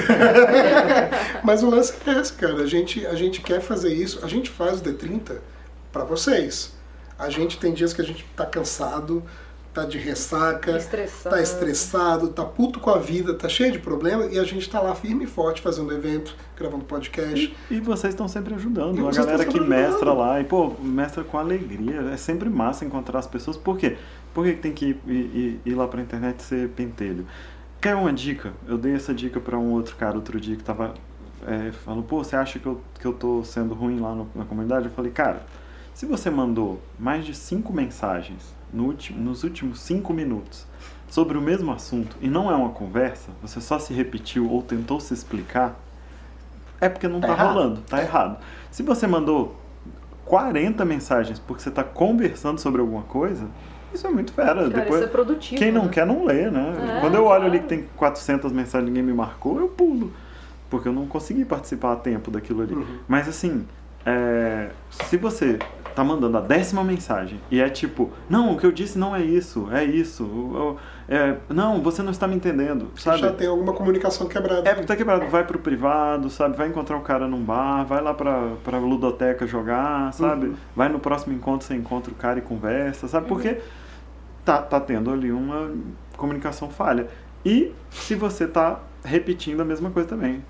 Mas 1.42 1.62
o 1.62 1.70
lance 1.70 1.94
é 2.06 2.20
esse, 2.20 2.34
cara. 2.34 2.62
A 2.62 2.66
gente, 2.66 3.06
a 3.06 3.14
gente 3.14 3.40
quer 3.40 3.62
fazer 3.62 3.94
isso, 3.94 4.22
a 4.22 4.28
gente 4.28 4.50
faz 4.50 4.80
o 4.80 4.84
D30 4.84 5.38
para 5.90 6.04
vocês. 6.04 6.74
A 7.18 7.30
gente 7.30 7.58
tem 7.58 7.72
dias 7.72 7.94
que 7.94 8.02
a 8.02 8.04
gente 8.04 8.26
tá 8.36 8.44
cansado, 8.44 9.22
tá 9.72 9.84
de 9.84 9.98
ressaca, 9.98 10.76
estressado. 10.76 11.34
tá 11.34 11.42
estressado, 11.42 12.28
tá 12.28 12.44
puto 12.44 12.78
com 12.78 12.90
a 12.90 12.98
vida, 12.98 13.34
tá 13.34 13.48
cheio 13.48 13.72
de 13.72 13.78
problema 13.78 14.26
e 14.26 14.38
a 14.38 14.44
gente 14.44 14.68
tá 14.68 14.80
lá 14.80 14.94
firme 14.94 15.24
e 15.24 15.26
forte 15.26 15.62
fazendo 15.62 15.92
evento, 15.92 16.34
gravando 16.56 16.84
podcast. 16.84 17.56
E, 17.70 17.74
e 17.74 17.80
vocês 17.80 18.12
estão 18.12 18.28
sempre 18.28 18.54
ajudando. 18.54 19.06
A 19.06 19.10
galera 19.10 19.44
que 19.44 19.58
mestra 19.58 20.12
lá 20.12 20.40
e, 20.40 20.44
pô, 20.44 20.74
mestra 20.80 21.24
com 21.24 21.38
alegria. 21.38 22.00
É 22.12 22.16
sempre 22.16 22.50
massa 22.50 22.84
encontrar 22.84 23.18
as 23.18 23.26
pessoas. 23.26 23.56
Por 23.56 23.78
quê? 23.78 23.96
Por 24.34 24.44
que 24.44 24.52
tem 24.54 24.72
que 24.72 24.86
ir, 24.86 25.00
ir, 25.06 25.60
ir 25.64 25.74
lá 25.74 25.88
pra 25.88 26.00
internet 26.00 26.42
ser 26.42 26.68
pentelho? 26.70 27.26
Quer 27.80 27.94
uma 27.94 28.12
dica? 28.12 28.52
Eu 28.68 28.78
dei 28.78 28.94
essa 28.94 29.12
dica 29.14 29.40
para 29.40 29.58
um 29.58 29.72
outro 29.72 29.96
cara 29.96 30.16
outro 30.16 30.38
dia 30.38 30.54
que 30.54 30.62
tava 30.62 30.94
é, 31.46 31.72
falando, 31.72 32.02
pô, 32.02 32.22
você 32.22 32.36
acha 32.36 32.58
que 32.58 32.66
eu, 32.66 32.80
que 32.98 33.06
eu 33.06 33.12
tô 33.12 33.42
sendo 33.42 33.74
ruim 33.74 33.98
lá 33.98 34.14
no, 34.14 34.28
na 34.34 34.44
comunidade? 34.44 34.86
Eu 34.86 34.92
falei, 34.92 35.10
cara, 35.10 35.44
se 35.94 36.06
você 36.06 36.30
mandou 36.30 36.80
mais 36.98 37.24
de 37.24 37.34
cinco 37.34 37.72
mensagens 37.72 38.54
no 38.72 38.84
último, 38.84 39.22
nos 39.22 39.44
últimos 39.44 39.80
cinco 39.80 40.12
minutos 40.12 40.66
sobre 41.08 41.36
o 41.36 41.40
mesmo 41.40 41.70
assunto 41.72 42.16
e 42.20 42.28
não 42.28 42.50
é 42.50 42.54
uma 42.54 42.70
conversa, 42.70 43.30
você 43.42 43.60
só 43.60 43.78
se 43.78 43.92
repetiu 43.92 44.50
ou 44.50 44.62
tentou 44.62 44.98
se 44.98 45.12
explicar, 45.12 45.78
é 46.80 46.88
porque 46.88 47.06
não 47.06 47.20
tá, 47.20 47.34
tá 47.34 47.52
rolando, 47.52 47.82
tá 47.82 48.00
errado. 48.00 48.38
Se 48.70 48.82
você 48.82 49.06
mandou 49.06 49.56
40 50.24 50.84
mensagens 50.84 51.38
porque 51.38 51.62
você 51.62 51.68
está 51.68 51.84
conversando 51.84 52.58
sobre 52.58 52.80
alguma 52.80 53.02
coisa, 53.02 53.46
isso 53.92 54.06
é 54.06 54.10
muito 54.10 54.32
fera. 54.32 54.54
Cara, 54.54 54.68
Depois, 54.68 54.94
isso 54.94 55.04
é 55.04 55.06
produtivo. 55.06 55.58
Quem 55.58 55.70
não 55.70 55.84
né? 55.84 55.90
quer 55.90 56.06
não 56.06 56.24
lê, 56.24 56.50
né? 56.50 56.96
É, 56.96 57.00
Quando 57.00 57.14
eu 57.14 57.24
olho 57.24 57.44
ali 57.44 57.60
que 57.60 57.66
tem 57.66 57.84
400 57.96 58.50
mensagens 58.50 58.88
e 58.88 58.90
ninguém 58.90 59.02
me 59.02 59.12
marcou, 59.12 59.60
eu 59.60 59.68
pulo. 59.68 60.12
Porque 60.70 60.88
eu 60.88 60.92
não 60.92 61.06
consegui 61.06 61.44
participar 61.44 61.92
a 61.92 61.96
tempo 61.96 62.30
daquilo 62.30 62.62
ali. 62.62 62.74
Uhum. 62.74 62.98
Mas 63.06 63.28
assim, 63.28 63.66
é, 64.04 64.70
se 64.90 65.16
você 65.16 65.58
tá 65.94 66.02
mandando 66.02 66.38
a 66.38 66.40
décima 66.40 66.82
mensagem 66.82 67.38
e 67.50 67.60
é 67.60 67.68
tipo, 67.68 68.10
não, 68.28 68.54
o 68.54 68.58
que 68.58 68.64
eu 68.64 68.72
disse 68.72 68.98
não 68.98 69.14
é 69.14 69.22
isso, 69.22 69.68
é 69.70 69.84
isso, 69.84 70.22
eu, 70.24 70.78
é, 71.08 71.36
não, 71.48 71.82
você 71.82 72.02
não 72.02 72.10
está 72.10 72.26
me 72.26 72.34
entendendo, 72.34 72.90
sabe? 72.96 73.18
Já 73.18 73.32
tem 73.32 73.46
alguma 73.46 73.72
comunicação 73.72 74.26
quebrada. 74.26 74.68
É 74.68 74.72
porque 74.72 74.86
tá 74.86 74.96
quebrado, 74.96 75.26
vai 75.26 75.44
pro 75.44 75.58
privado, 75.58 76.30
sabe? 76.30 76.56
Vai 76.56 76.68
encontrar 76.68 76.96
um 76.96 77.02
cara 77.02 77.28
num 77.28 77.42
bar, 77.42 77.84
vai 77.84 78.00
lá 78.00 78.14
pra, 78.14 78.52
pra 78.64 78.78
ludoteca 78.78 79.46
jogar, 79.46 80.12
sabe? 80.12 80.46
Uhum. 80.46 80.54
Vai 80.74 80.88
no 80.88 80.98
próximo 80.98 81.34
encontro, 81.34 81.66
você 81.66 81.74
encontra 81.74 82.10
o 82.10 82.14
cara 82.14 82.38
e 82.38 82.42
conversa, 82.42 83.06
sabe? 83.06 83.28
Porque 83.28 83.48
uhum. 83.48 83.60
tá, 84.44 84.62
tá 84.62 84.80
tendo 84.80 85.10
ali 85.10 85.30
uma 85.30 85.70
comunicação 86.16 86.70
falha. 86.70 87.08
E 87.44 87.72
se 87.90 88.14
você 88.14 88.46
tá 88.46 88.80
repetindo 89.04 89.60
a 89.60 89.64
mesma 89.64 89.90
coisa 89.90 90.08
também. 90.08 90.42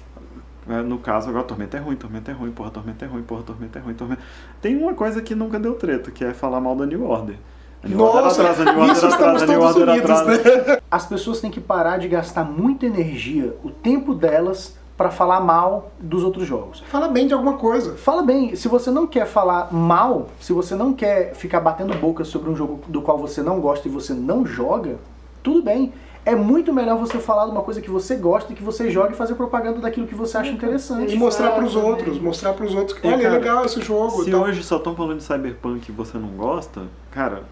É, 0.69 0.81
no 0.83 0.99
caso, 0.99 1.29
agora 1.29 1.45
Tormenta 1.45 1.77
é 1.77 1.81
ruim, 1.81 1.97
Tormenta 1.97 2.31
é 2.31 2.35
ruim, 2.35 2.53
porra, 2.53 2.71
Tormenta 2.71 3.05
é 3.05 3.09
ruim, 3.09 3.23
porra, 3.23 3.43
Tormenta 3.43 3.79
é 3.79 3.83
ruim, 3.83 3.95
Tormenta... 3.95 4.23
Tem 4.61 4.77
uma 4.77 4.95
coisa 4.95 5.21
que 5.21 5.35
nunca 5.35 5.59
deu 5.59 5.75
treta, 5.75 6.11
que 6.11 6.25
é 6.25 6.33
falar 6.33 6.61
mal 6.61 6.77
da 6.77 6.87
New 6.87 7.05
Order. 7.05 7.37
A 7.83 7.89
New 7.89 7.99
Nossa, 7.99 8.17
Order 8.19 8.33
atrasa, 8.33 8.63
a 8.63 8.73
New 8.73 8.81
Order 8.81 9.05
atrasa, 9.05 9.45
a 9.45 9.49
New 9.49 9.61
Order 9.61 9.89
atrasa. 9.89 10.25
Né? 10.25 10.79
As 10.91 11.07
pessoas 11.07 11.41
têm 11.41 11.51
que 11.51 11.61
parar 11.61 11.99
de 11.99 12.07
gastar 12.07 12.45
muita 12.45 12.87
energia, 12.87 13.57
o 13.65 13.71
tempo 13.71 14.15
delas, 14.15 14.77
para 14.97 15.11
falar 15.11 15.41
mal 15.41 15.91
dos 15.99 16.23
outros 16.23 16.47
jogos. 16.47 16.81
Fala 16.87 17.09
bem 17.09 17.27
de 17.27 17.35
alguma 17.35 17.55
coisa. 17.55 17.97
Fala 17.97 18.23
bem. 18.23 18.55
Se 18.55 18.69
você 18.69 18.89
não 18.89 19.05
quer 19.05 19.27
falar 19.27 19.73
mal, 19.73 20.29
se 20.39 20.53
você 20.53 20.77
não 20.77 20.93
quer 20.93 21.35
ficar 21.35 21.61
batendo 21.61 21.93
boca 21.95 22.25
sobre 22.25 22.49
um 22.49 22.55
jogo 22.55 22.81
do 22.87 23.03
qual 23.03 23.19
você 23.19 23.43
não 23.43 23.59
gosta 23.59 23.89
e 23.89 23.91
você 23.91 24.13
não 24.13 24.47
joga, 24.47 24.99
tudo 25.43 25.61
bem 25.61 25.93
é 26.25 26.35
muito 26.35 26.73
melhor 26.73 26.97
você 26.99 27.19
falar 27.19 27.47
de 27.47 27.51
uma 27.51 27.63
coisa 27.63 27.81
que 27.81 27.91
você 27.91 28.15
gosta 28.15 28.53
e 28.53 28.57
que 28.57 28.63
você 28.63 28.91
joga 28.91 29.13
e 29.13 29.17
fazer 29.17 29.35
propaganda 29.35 29.81
daquilo 29.81 30.07
que 30.07 30.15
você 30.15 30.39
acha 30.39 30.51
interessante. 30.51 31.15
E 31.15 31.19
mostrar 31.19 31.51
para 31.51 31.65
os 31.65 31.75
outros, 31.75 32.21
mostrar 32.21 32.53
para 32.53 32.65
os 32.65 32.75
outros 32.75 32.99
que, 32.99 33.07
olha, 33.07 33.27
é 33.27 33.31
legal 33.31 33.65
esse 33.65 33.81
jogo. 33.81 34.23
Se 34.23 34.29
então... 34.29 34.43
hoje 34.43 34.63
só 34.63 34.77
estão 34.77 34.95
falando 34.95 35.19
de 35.19 35.25
Cyberpunk 35.25 35.89
e 35.89 35.93
você 35.93 36.19
não 36.19 36.29
gosta, 36.29 36.83
cara, 37.11 37.43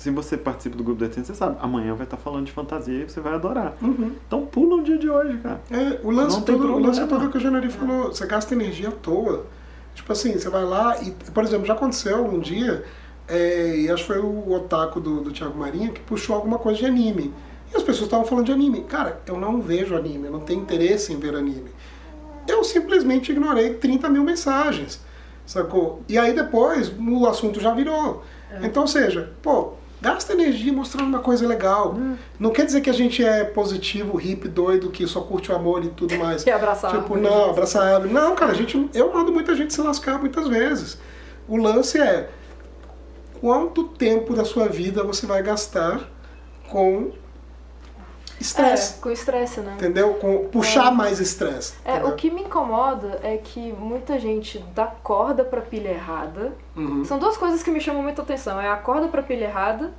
se 0.00 0.10
você 0.10 0.36
participa 0.36 0.76
do 0.76 0.84
grupo 0.84 1.00
da 1.04 1.12
você 1.12 1.34
sabe, 1.34 1.56
amanhã 1.60 1.94
vai 1.94 2.04
estar 2.04 2.16
falando 2.16 2.46
de 2.46 2.52
fantasia 2.52 3.02
e 3.02 3.10
você 3.10 3.20
vai 3.20 3.34
adorar. 3.34 3.74
Uhum. 3.82 4.12
Então 4.26 4.46
pula 4.46 4.76
o 4.76 4.82
dia 4.82 4.96
de 4.96 5.10
hoje, 5.10 5.36
cara. 5.38 5.60
É, 5.70 6.00
o 6.02 6.10
lance, 6.10 6.40
todo, 6.42 6.72
o 6.72 6.78
lance 6.78 7.04
todo 7.06 7.28
que 7.28 7.36
o 7.36 7.40
Janari 7.40 7.68
falou, 7.68 8.04
você 8.04 8.24
gasta 8.24 8.54
energia 8.54 8.88
à 8.88 8.92
toa. 8.92 9.44
Tipo 9.94 10.12
assim, 10.12 10.32
você 10.32 10.48
vai 10.48 10.64
lá 10.64 10.96
e, 11.02 11.10
por 11.10 11.44
exemplo, 11.44 11.66
já 11.66 11.74
aconteceu 11.74 12.24
um 12.24 12.38
dia, 12.38 12.84
é, 13.28 13.76
e 13.76 13.90
acho 13.90 14.04
que 14.04 14.12
foi 14.12 14.20
o 14.20 14.52
Otaku 14.52 15.00
do, 15.00 15.20
do 15.20 15.32
Thiago 15.32 15.58
Marinho 15.58 15.92
que 15.92 16.00
puxou 16.00 16.36
alguma 16.36 16.58
coisa 16.58 16.78
de 16.78 16.86
anime. 16.86 17.34
E 17.72 17.76
as 17.76 17.82
pessoas 17.82 18.06
estavam 18.06 18.24
falando 18.24 18.46
de 18.46 18.52
anime. 18.52 18.82
Cara, 18.82 19.20
eu 19.26 19.38
não 19.38 19.60
vejo 19.60 19.96
anime, 19.96 20.26
eu 20.26 20.32
não 20.32 20.40
tenho 20.40 20.60
interesse 20.60 21.12
em 21.12 21.18
ver 21.18 21.34
anime. 21.34 21.70
Eu 22.46 22.64
simplesmente 22.64 23.30
ignorei 23.30 23.74
30 23.74 24.08
mil 24.08 24.24
mensagens, 24.24 25.00
sacou? 25.46 26.02
E 26.08 26.18
aí 26.18 26.32
depois 26.32 26.92
o 26.98 27.26
assunto 27.26 27.60
já 27.60 27.72
virou. 27.72 28.24
É. 28.50 28.66
Então, 28.66 28.82
ou 28.82 28.88
seja, 28.88 29.32
pô, 29.40 29.74
gasta 30.00 30.32
energia 30.32 30.72
mostrando 30.72 31.06
uma 31.06 31.20
coisa 31.20 31.46
legal. 31.46 31.94
Hum. 31.94 32.16
Não 32.38 32.50
quer 32.50 32.66
dizer 32.66 32.80
que 32.80 32.90
a 32.90 32.94
gente 32.94 33.24
é 33.24 33.44
positivo, 33.44 34.16
hippie, 34.16 34.48
doido, 34.48 34.90
que 34.90 35.06
só 35.06 35.20
curte 35.20 35.52
o 35.52 35.54
amor 35.54 35.84
e 35.84 35.88
tudo 35.90 36.16
mais. 36.16 36.44
E 36.46 36.50
abraçar 36.50 36.90
Tipo, 36.90 37.16
não, 37.16 37.50
abraçar 37.50 37.86
árvore. 37.86 38.12
Não, 38.12 38.34
cara, 38.34 38.52
a 38.52 38.54
gente, 38.54 38.88
eu 38.92 39.12
mando 39.12 39.32
muita 39.32 39.54
gente 39.54 39.72
se 39.72 39.80
lascar 39.80 40.18
muitas 40.18 40.48
vezes. 40.48 40.98
O 41.46 41.56
lance 41.56 42.00
é 42.00 42.30
quanto 43.40 43.84
tempo 43.84 44.34
da 44.34 44.44
sua 44.44 44.68
vida 44.68 45.04
você 45.04 45.26
vai 45.26 45.42
gastar 45.42 46.08
com 46.68 47.12
estresse. 48.40 48.98
É, 48.98 49.02
com 49.02 49.10
estresse, 49.10 49.60
né? 49.60 49.74
Entendeu? 49.76 50.14
Com 50.14 50.48
puxar 50.48 50.88
é. 50.88 50.90
mais 50.90 51.20
estresse. 51.20 51.74
É, 51.84 52.02
o 52.04 52.12
que 52.16 52.30
me 52.30 52.42
incomoda 52.42 53.20
é 53.22 53.36
que 53.36 53.72
muita 53.72 54.18
gente 54.18 54.58
dá 54.74 54.86
corda 54.86 55.44
pra 55.44 55.60
pilha 55.60 55.90
errada. 55.90 56.52
Uhum. 56.76 57.04
São 57.04 57.18
duas 57.18 57.36
coisas 57.36 57.62
que 57.62 57.70
me 57.70 57.80
chamam 57.80 58.02
muita 58.02 58.22
atenção. 58.22 58.60
É 58.60 58.68
a 58.68 58.76
corda 58.76 59.08
pra 59.08 59.22
pilha 59.22 59.44
errada 59.44 59.92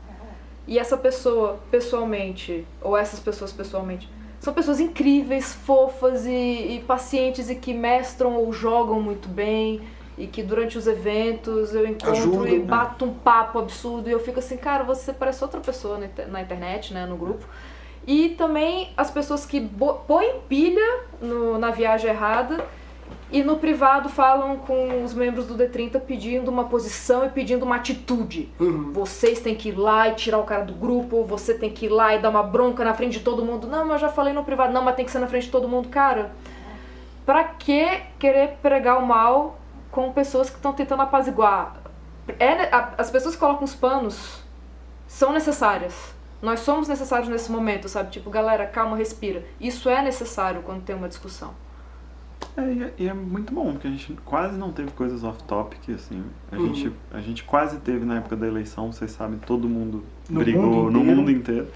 e 0.68 0.78
essa 0.80 0.98
pessoa 0.98 1.60
pessoalmente, 1.70 2.66
ou 2.82 2.98
essas 2.98 3.20
pessoas 3.20 3.52
pessoalmente, 3.52 4.10
são 4.40 4.54
pessoas 4.54 4.80
incríveis, 4.80 5.54
fofas 5.54 6.26
e, 6.26 6.30
e 6.32 6.84
pacientes 6.88 7.50
e 7.50 7.56
que 7.56 7.74
mestram 7.74 8.36
ou 8.36 8.52
jogam 8.52 9.00
muito 9.00 9.28
bem 9.30 9.82
e 10.18 10.28
que 10.28 10.42
durante 10.44 10.78
os 10.78 10.88
eventos 10.88 11.74
eu 11.74 11.86
encontro 11.86 12.12
Ajuda, 12.12 12.50
e 12.50 12.60
né? 12.60 12.66
bato 12.66 13.06
um 13.06 13.14
papo 13.14 13.60
absurdo 13.60 14.10
e 14.10 14.12
eu 14.12 14.20
fico 14.20 14.40
assim, 14.40 14.58
cara, 14.58 14.84
você 14.84 15.14
parece 15.14 15.44
outra 15.44 15.60
pessoa 15.60 15.98
na 15.98 16.06
inter- 16.06 16.28
na 16.28 16.42
internet, 16.42 16.94
né, 16.94 17.06
no 17.06 17.16
grupo. 17.18 17.46
E 18.08 18.30
também 18.30 18.92
as 18.98 19.12
pessoas 19.12 19.46
que 19.46 19.62
põem 20.08 20.40
pilha 20.50 21.02
no- 21.22 21.58
na 21.60 21.70
viagem 21.72 22.10
errada 22.10 22.64
e 23.32 23.44
no 23.44 23.58
privado 23.58 24.10
falam 24.10 24.58
com 24.58 25.04
os 25.04 25.14
membros 25.14 25.46
do 25.46 25.56
D30 25.56 26.00
pedindo 26.00 26.50
uma 26.50 26.66
posição 26.66 27.26
e 27.26 27.30
pedindo 27.30 27.64
uma 27.64 27.76
atitude. 27.76 28.50
Uhum. 28.60 28.92
Vocês 28.92 29.40
têm 29.40 29.56
que 29.56 29.70
ir 29.70 29.78
lá 29.78 30.10
e 30.10 30.16
tirar 30.16 30.40
o 30.40 30.44
cara 30.44 30.64
do 30.66 30.74
grupo, 30.74 31.24
você 31.24 31.54
tem 31.54 31.70
que 31.70 31.86
ir 31.86 31.90
lá 31.90 32.16
e 32.16 32.20
dar 32.20 32.30
uma 32.30 32.44
bronca 32.44 32.84
na 32.84 32.94
frente 32.94 33.20
de 33.20 33.24
todo 33.24 33.46
mundo. 33.46 33.68
Não, 33.68 33.84
mas 33.86 33.94
eu 34.02 34.08
já 34.08 34.10
falei 34.10 34.34
no 34.34 34.44
privado, 34.44 34.74
não, 34.74 34.82
mas 34.84 34.96
tem 34.96 35.06
que 35.06 35.12
ser 35.12 35.20
na 35.20 35.28
frente 35.28 35.46
de 35.46 35.52
todo 35.52 35.68
mundo. 35.70 35.88
Cara, 35.90 36.32
pra 37.26 37.44
que 37.44 37.88
querer 38.18 38.58
pregar 38.62 38.98
o 38.98 39.06
mal 39.06 39.60
com 39.92 40.12
pessoas 40.12 40.50
que 40.50 40.56
estão 40.56 40.74
tentando 40.74 41.04
apaziguar? 41.04 41.76
É, 42.40 42.70
as 42.98 43.10
pessoas 43.12 43.36
que 43.36 43.40
colocam 43.40 43.64
os 43.64 43.76
panos 43.76 44.42
são 45.08 45.32
necessárias. 45.32 46.14
Nós 46.42 46.62
somos 46.62 46.88
necessários 46.88 47.30
nesse 47.30 47.52
momento, 47.52 47.88
sabe? 47.88 48.10
Tipo, 48.12 48.30
galera, 48.30 48.66
calma, 48.66 48.96
respira. 48.98 49.44
Isso 49.60 49.90
é 49.90 50.02
necessário 50.02 50.62
quando 50.64 50.82
tem 50.82 50.96
uma 50.96 51.08
discussão. 51.08 51.54
É, 52.58 52.74
e 52.74 52.84
é, 52.84 52.94
e 52.98 53.08
é 53.08 53.14
muito 53.14 53.54
bom, 53.54 53.74
porque 53.74 53.88
a 53.88 53.92
gente 53.92 54.18
quase 54.26 54.58
não 54.58 54.72
teve 54.72 54.92
coisas 54.92 55.24
off-topic, 55.24 55.90
assim. 55.94 56.24
A, 56.52 56.56
Uhum. 56.58 56.74
gente, 56.74 56.92
a 57.12 57.22
gente 57.22 57.44
quase 57.44 57.78
teve 57.80 58.04
na 58.06 58.18
época 58.18 58.36
da 58.36 58.48
eleição, 58.48 58.92
vocês 58.92 59.12
sabem, 59.12 59.38
todo 59.40 59.70
mundo 59.70 60.04
No 60.30 60.40
brigou 60.40 60.64
mundo 60.64 60.92
no 60.92 61.04
mundo 61.04 61.32
inteiro. 61.32 61.68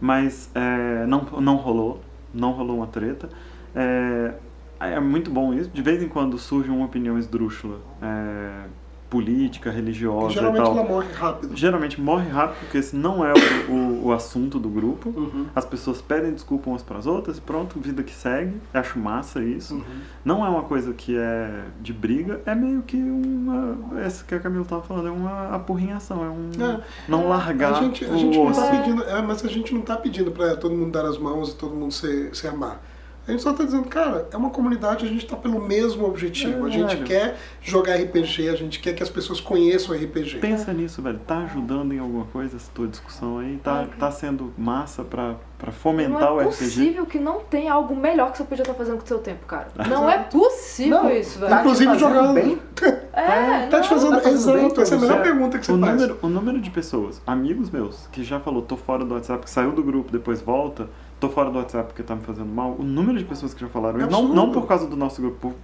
Mas 0.00 0.50
é, 0.54 1.06
não, 1.06 1.20
não 1.40 1.56
rolou, 1.56 2.00
não 2.34 2.52
rolou 2.52 2.78
uma 2.78 2.86
treta. 2.88 3.28
É, 3.74 4.34
é 4.80 4.98
muito 5.00 5.30
bom 5.30 5.54
isso. 5.54 5.70
De 5.70 5.80
vez 5.82 6.02
em 6.02 6.08
quando 6.08 6.36
surge 6.38 6.70
uma 6.70 6.86
opinião 6.86 7.16
esdrúxula, 7.18 7.78
é, 8.02 8.64
política, 9.12 9.70
religiosa 9.70 10.30
e 10.30 10.34
Geralmente 10.36 10.62
tal. 10.64 10.78
ela 10.78 10.88
morre 10.88 11.12
rápido. 11.12 11.54
Geralmente 11.54 12.00
morre 12.00 12.30
rápido, 12.30 12.60
porque 12.60 12.78
esse 12.78 12.96
não 12.96 13.22
é 13.22 13.34
o, 13.68 13.70
o, 13.70 14.06
o 14.06 14.12
assunto 14.12 14.58
do 14.58 14.70
grupo. 14.70 15.10
Uhum. 15.10 15.44
As 15.54 15.66
pessoas 15.66 16.00
pedem 16.00 16.32
desculpa 16.32 16.70
umas 16.70 16.82
para 16.82 16.96
as 16.96 17.06
outras 17.06 17.36
e 17.36 17.40
pronto, 17.42 17.78
vida 17.78 18.02
que 18.02 18.14
segue. 18.14 18.54
Acho 18.72 18.98
massa 18.98 19.44
isso. 19.44 19.74
Uhum. 19.74 19.82
Não 20.24 20.46
é 20.46 20.48
uma 20.48 20.62
coisa 20.62 20.94
que 20.94 21.14
é 21.14 21.64
de 21.82 21.92
briga, 21.92 22.40
é 22.46 22.54
meio 22.54 22.80
que 22.80 22.96
uma. 22.96 24.00
Essa 24.00 24.24
que 24.24 24.34
a 24.34 24.40
Camila 24.40 24.64
tava 24.64 24.80
falando, 24.80 25.08
é 25.08 25.10
uma 25.10 25.56
apurrinhação, 25.56 26.24
é 26.24 26.30
um. 26.30 26.50
É. 26.64 26.80
Não 27.06 27.28
largar 27.28 27.74
A 27.74 27.82
gente, 27.82 28.06
a 28.06 28.08
o 28.08 28.16
gente 28.16 28.38
não 28.38 28.46
osso. 28.46 28.62
tá 28.62 28.70
pedindo, 28.70 29.04
é, 29.04 29.20
mas 29.20 29.44
a 29.44 29.48
gente 29.48 29.74
não 29.74 29.82
tá 29.82 29.96
pedindo 29.96 30.30
para 30.30 30.56
todo 30.56 30.74
mundo 30.74 30.90
dar 30.90 31.04
as 31.04 31.18
mãos 31.18 31.50
e 31.50 31.56
todo 31.56 31.74
mundo 31.74 31.92
se, 31.92 32.30
se 32.32 32.48
amar. 32.48 32.80
A 33.26 33.30
gente 33.30 33.42
só 33.42 33.52
tá 33.52 33.62
dizendo, 33.62 33.84
cara, 33.84 34.26
é 34.32 34.36
uma 34.36 34.50
comunidade, 34.50 35.06
a 35.06 35.08
gente 35.08 35.24
tá 35.26 35.36
pelo 35.36 35.60
mesmo 35.62 36.04
objetivo. 36.04 36.66
É, 36.66 36.68
a 36.68 36.72
gente 36.72 36.94
velho. 36.96 37.04
quer 37.06 37.36
jogar 37.60 37.94
RPG, 37.94 38.48
a 38.48 38.56
gente 38.56 38.80
quer 38.80 38.94
que 38.94 39.02
as 39.02 39.08
pessoas 39.08 39.40
conheçam 39.40 39.94
RPG. 39.94 40.38
Pensa 40.40 40.72
nisso, 40.72 41.00
velho. 41.00 41.20
Tá 41.20 41.38
ajudando 41.38 41.92
em 41.92 42.00
alguma 42.00 42.24
coisa 42.26 42.56
essa 42.56 42.68
tua 42.74 42.88
discussão 42.88 43.38
aí? 43.38 43.58
Tá, 43.62 43.86
tá 43.96 44.10
sendo 44.10 44.52
massa 44.58 45.04
pra, 45.04 45.36
pra 45.56 45.70
fomentar 45.70 46.20
não 46.20 46.34
o 46.36 46.40
é 46.40 46.44
RPG? 46.46 46.64
possível 46.64 47.06
que 47.06 47.20
não 47.20 47.38
tenha 47.40 47.72
algo 47.72 47.94
melhor 47.94 48.32
que 48.32 48.38
você 48.38 48.44
podia 48.44 48.62
estar 48.64 48.74
fazendo 48.74 48.98
com 48.98 49.04
o 49.04 49.08
seu 49.08 49.18
tempo, 49.20 49.46
cara. 49.46 49.68
Não 49.88 50.10
é 50.10 50.18
possível 50.18 51.08
isso, 51.16 51.38
velho. 51.38 51.50
tá 51.50 51.56
te 51.58 51.62
Inclusive 51.62 51.98
jogando. 51.98 52.34
bem? 52.34 52.58
É, 53.14 53.66
Tá 53.66 53.80
te 53.82 53.82
não. 53.82 53.98
fazendo, 53.98 54.14
tá 54.16 54.20
fazendo 54.22 54.52
bem 54.54 54.64
exato, 54.64 54.80
essa 54.80 54.94
é 54.94 54.96
a 54.96 55.00
melhor 55.02 55.22
pergunta 55.22 55.58
que 55.58 55.66
você 55.66 55.72
o 55.72 55.78
faz. 55.78 55.92
número, 56.00 56.18
o 56.22 56.26
número 56.28 56.60
de 56.62 56.70
pessoas, 56.70 57.20
amigos 57.26 57.68
meus, 57.70 58.06
que 58.10 58.24
já 58.24 58.40
falou, 58.40 58.62
tô 58.62 58.74
fora 58.74 59.04
do 59.04 59.12
WhatsApp, 59.14 59.44
que 59.44 59.50
saiu 59.50 59.70
do 59.72 59.82
grupo, 59.82 60.10
depois 60.10 60.40
volta, 60.40 60.88
tô 61.22 61.28
fora 61.30 61.50
do 61.50 61.58
WhatsApp 61.58 61.86
porque 61.88 62.02
tá 62.02 62.14
me 62.16 62.22
fazendo 62.22 62.48
mal, 62.52 62.74
o 62.78 62.82
número 62.82 63.16
de 63.18 63.24
pessoas 63.24 63.54
que 63.54 63.60
já 63.60 63.68
falaram, 63.68 64.00
É 64.00 64.02
isso, 64.02 64.10
não, 64.10 64.28
não 64.28 64.50
por 64.50 64.66
causa 64.66 64.86
do 64.88 64.96
nosso 64.96 65.20
grupo, 65.22 65.36
por- 65.50 65.54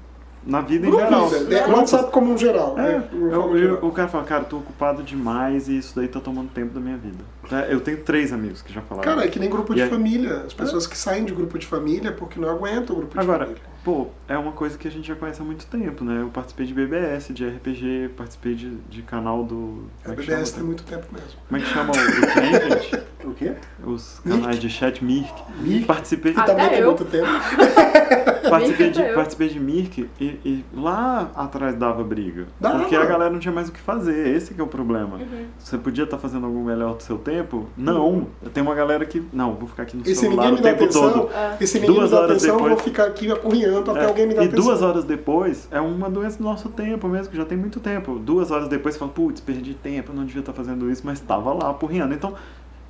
na 0.47 0.61
vida 0.61 0.87
em 0.87 0.93
geral. 0.93 1.29
é, 1.51 1.67
o 1.67 1.77
WhatsApp 1.77 2.13
como 2.13 2.33
um 2.33 2.39
geral. 2.39 2.79
É, 2.79 2.83
né, 2.99 3.09
de 3.11 3.17
eu- 3.19 3.57
eu- 3.59 3.79
o 3.87 3.91
cara 3.91 4.09
fala, 4.09 4.23
cara, 4.25 4.45
tô 4.45 4.59
ocupado 4.59 5.03
demais 5.03 5.69
e 5.69 5.77
isso 5.77 5.97
daí 5.97 6.07
tá 6.07 6.21
tomando 6.21 6.49
tempo 6.51 6.73
da 6.73 6.81
minha 6.81 6.97
vida. 6.97 7.19
É, 7.51 7.75
Eu 7.75 7.81
tenho 7.81 7.99
três 8.03 8.33
amigos 8.33 8.63
que 8.63 8.73
já 8.73 8.81
falaram. 8.83 9.09
Cara, 9.09 9.25
é 9.27 9.29
que 9.29 9.39
nem 9.39 9.51
grupo 9.51 9.75
de 9.75 9.83
aí- 9.83 9.91
família. 9.91 10.45
As 10.47 10.55
pessoas 10.55 10.87
que 10.87 10.97
saem 10.97 11.25
de 11.25 11.35
grupo 11.35 11.59
de 11.59 11.67
família 11.67 12.13
porque 12.13 12.39
não 12.41 12.49
aguentam 12.49 12.95
o 12.95 12.99
grupo 13.01 13.15
de 13.15 13.21
Agora, 13.21 13.41
família. 13.47 13.63
pô, 13.85 14.07
é 14.29 14.39
uma 14.39 14.53
coisa 14.53 14.79
que 14.79 14.87
a 14.87 14.91
gente 14.91 15.09
já 15.09 15.17
conhece 15.17 15.43
há 15.43 15.45
muito 15.45 15.67
tempo, 15.67 16.05
né? 16.05 16.23
Eu 16.23 16.29
participei 16.29 16.67
de 16.67 16.73
BBS, 16.73 17.33
de 17.35 17.45
RPG, 17.47 18.11
participei 18.17 18.55
de, 18.55 18.71
de 18.89 19.03
canal 19.03 19.43
do. 19.45 19.85
É 20.05 20.11
BBS 20.11 20.29
chama? 20.51 20.57
tem 20.59 20.63
muito 20.63 20.85
tempo 20.85 21.07
mesmo. 21.13 21.41
Como 21.49 21.61
é 21.61 21.65
que 21.65 21.71
chama 21.71 21.93
o, 21.93 21.97
o 21.97 22.33
trem, 22.33 22.53
gente? 22.71 23.03
O 23.29 23.35
quê? 23.35 23.53
Os 23.85 24.21
canais 24.27 24.59
de 24.59 24.69
chat 24.71 25.05
Mirk. 25.05 25.33
Mirk? 25.61 25.85
Participei, 25.87 26.33
Até 26.37 26.53
Também 26.53 26.69
tem 26.71 26.79
eu. 26.81 26.87
muito 26.89 27.05
tempo. 27.05 27.27
participei, 28.49 28.87
Mirk 28.87 29.03
de, 29.09 29.15
participei 29.15 29.49
de 29.49 29.61
Mirk 29.61 30.11
e, 30.21 30.25
e 30.45 30.65
lá 30.75 31.31
atrás 31.35 31.75
dava 31.75 32.03
briga. 32.03 32.47
Dava. 32.61 32.79
Porque 32.81 32.97
a 32.97 33.05
galera 33.05 33.31
não 33.31 33.39
tinha 33.39 33.53
mais 33.53 33.69
o 33.69 33.73
que 33.73 33.81
fazer, 33.81 34.35
esse 34.35 34.55
que 34.55 34.61
é 34.61 34.65
o 34.65 34.67
problema. 34.67 35.17
Uhum. 35.17 35.45
Você 35.59 35.77
podia 35.79 36.05
estar 36.05 36.19
fazendo 36.19 36.47
algo 36.47 36.63
melhor 36.65 36.95
do 36.97 37.03
seu 37.03 37.19
tempo? 37.19 37.67
Não. 37.77 38.29
Tem 38.55 38.63
uma 38.63 38.75
galera 38.75 39.05
que. 39.05 39.23
Não, 39.33 39.55
vou 39.55 39.69
ficar 39.69 39.83
aqui 39.85 39.97
no 39.97 40.03
E 40.03 40.07
se 40.15 40.17
celular 40.17 40.51
ninguém 40.51 40.53
o 40.53 40.57
me 40.57 40.63
dá 40.63 40.71
tempo 40.71 40.85
atenção, 40.85 41.13
todo. 41.13 41.33
É. 41.35 41.57
e 41.61 41.67
se 41.67 41.79
ninguém 41.81 41.95
Duas 41.97 42.11
me 42.11 42.17
dá 42.19 42.25
atenção, 42.25 42.49
eu 42.55 42.59
vou 42.59 42.69
depois- 42.69 42.85
ficar 42.85 43.05
aqui 43.05 43.31
apurrinhando 43.31 43.91
até 43.91 44.01
É, 44.01 44.07
alguém 44.07 44.27
me 44.27 44.35
dar 44.35 44.43
e 44.43 44.47
atenção. 44.47 44.65
duas 44.65 44.83
horas 44.83 45.05
depois 45.05 45.69
é 45.71 45.81
uma 45.81 46.09
doença 46.09 46.39
do 46.39 46.45
nosso 46.45 46.69
tempo 46.71 47.07
mesmo, 47.09 47.31
que 47.31 47.37
já 47.37 47.45
tem 47.45 47.59
muito 47.59 47.81
tempo. 47.81 48.19
Duas 48.19 48.51
horas 48.51 48.69
depois 48.69 48.95
você 48.95 48.99
fala, 48.99 49.11
putz, 49.11 49.41
perdi 49.41 49.75
tempo, 49.75 50.13
eu 50.13 50.17
não 50.17 50.25
devia 50.25 50.41
estar 50.41 50.53
fazendo 50.53 50.91
isso, 50.91 51.03
mas 51.05 51.19
estava 51.21 51.53
lá 51.53 51.71
apurrinhando. 51.71 52.15
Então, 52.15 52.35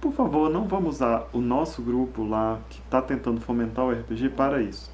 por 0.01 0.13
favor, 0.13 0.51
não 0.51 0.67
vamos 0.67 0.97
usar 0.97 1.29
o 1.33 1.41
nosso 1.41 1.83
grupo 1.83 2.25
lá, 2.25 2.59
que 2.69 2.81
está 2.81 3.03
tentando 3.03 3.41
fomentar 3.41 3.85
o 3.85 3.91
RPG, 3.91 4.31
para 4.31 4.63
isso. 4.63 4.91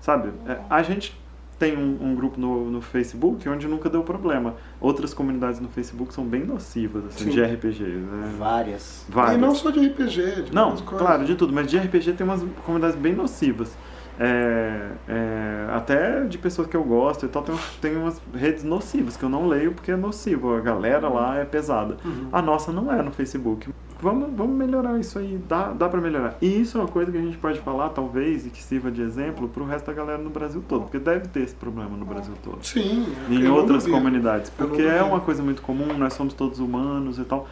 Sabe? 0.00 0.30
É, 0.46 0.58
a 0.70 0.82
gente 0.82 1.18
tem 1.58 1.76
um, 1.76 1.98
um 2.00 2.14
grupo 2.14 2.38
no, 2.38 2.70
no 2.70 2.80
Facebook 2.82 3.48
onde 3.48 3.66
nunca 3.66 3.88
deu 3.88 4.02
problema. 4.02 4.54
Outras 4.80 5.14
comunidades 5.14 5.58
no 5.60 5.68
Facebook 5.68 6.12
são 6.12 6.24
bem 6.24 6.44
nocivas, 6.44 7.06
assim, 7.06 7.24
Sim. 7.24 7.30
de 7.30 7.42
RPG. 7.42 7.82
Né? 7.82 8.34
Várias. 8.38 9.06
Várias. 9.08 9.36
E 9.36 9.38
não 9.38 9.54
só 9.54 9.70
de 9.70 9.86
RPG, 9.86 10.42
de 10.42 10.54
Não, 10.54 10.76
claro, 10.76 11.24
de 11.24 11.34
tudo, 11.34 11.52
mas 11.52 11.66
de 11.66 11.78
RPG 11.78 12.12
tem 12.12 12.26
umas 12.26 12.44
comunidades 12.64 12.96
bem 12.96 13.14
nocivas. 13.14 13.76
É, 14.18 14.92
é, 15.06 15.66
até 15.74 16.24
de 16.24 16.38
pessoas 16.38 16.66
que 16.68 16.76
eu 16.76 16.82
gosto 16.82 17.26
e 17.26 17.28
tal, 17.28 17.42
tem, 17.42 17.54
tem 17.82 17.96
umas 17.96 18.20
redes 18.34 18.64
nocivas 18.64 19.14
que 19.14 19.22
eu 19.22 19.28
não 19.28 19.46
leio 19.46 19.72
porque 19.72 19.90
é 19.90 19.96
nocivo, 19.96 20.54
a 20.54 20.60
galera 20.60 21.06
lá 21.06 21.36
é 21.36 21.44
pesada. 21.44 21.98
Uhum. 22.02 22.28
A 22.32 22.40
nossa 22.40 22.72
não 22.72 22.90
é 22.90 23.02
no 23.02 23.10
Facebook. 23.10 23.68
Vamos, 24.00 24.28
vamos 24.36 24.56
melhorar 24.56 24.98
isso 25.00 25.18
aí, 25.18 25.40
dá, 25.48 25.72
dá 25.72 25.88
pra 25.88 26.00
melhorar. 26.00 26.36
E 26.40 26.60
isso 26.60 26.76
é 26.76 26.80
uma 26.82 26.88
coisa 26.88 27.10
que 27.10 27.16
a 27.16 27.20
gente 27.20 27.38
pode 27.38 27.60
falar, 27.60 27.88
talvez, 27.90 28.46
e 28.46 28.50
que 28.50 28.62
sirva 28.62 28.90
de 28.90 29.00
exemplo 29.00 29.48
pro 29.48 29.64
resto 29.64 29.86
da 29.86 29.92
galera 29.92 30.18
no 30.18 30.28
Brasil 30.28 30.62
todo, 30.68 30.82
porque 30.82 30.98
deve 30.98 31.28
ter 31.28 31.40
esse 31.40 31.54
problema 31.54 31.96
no 31.96 32.04
Brasil 32.04 32.34
todo. 32.42 32.64
Sim. 32.64 33.06
E 33.28 33.36
em 33.36 33.48
outras 33.48 33.86
comunidades, 33.86 34.50
porque 34.50 34.82
é 34.82 35.02
uma 35.02 35.20
coisa 35.20 35.42
muito 35.42 35.62
comum, 35.62 35.96
nós 35.96 36.12
somos 36.12 36.34
todos 36.34 36.58
humanos 36.58 37.18
e 37.18 37.24
tal. 37.24 37.48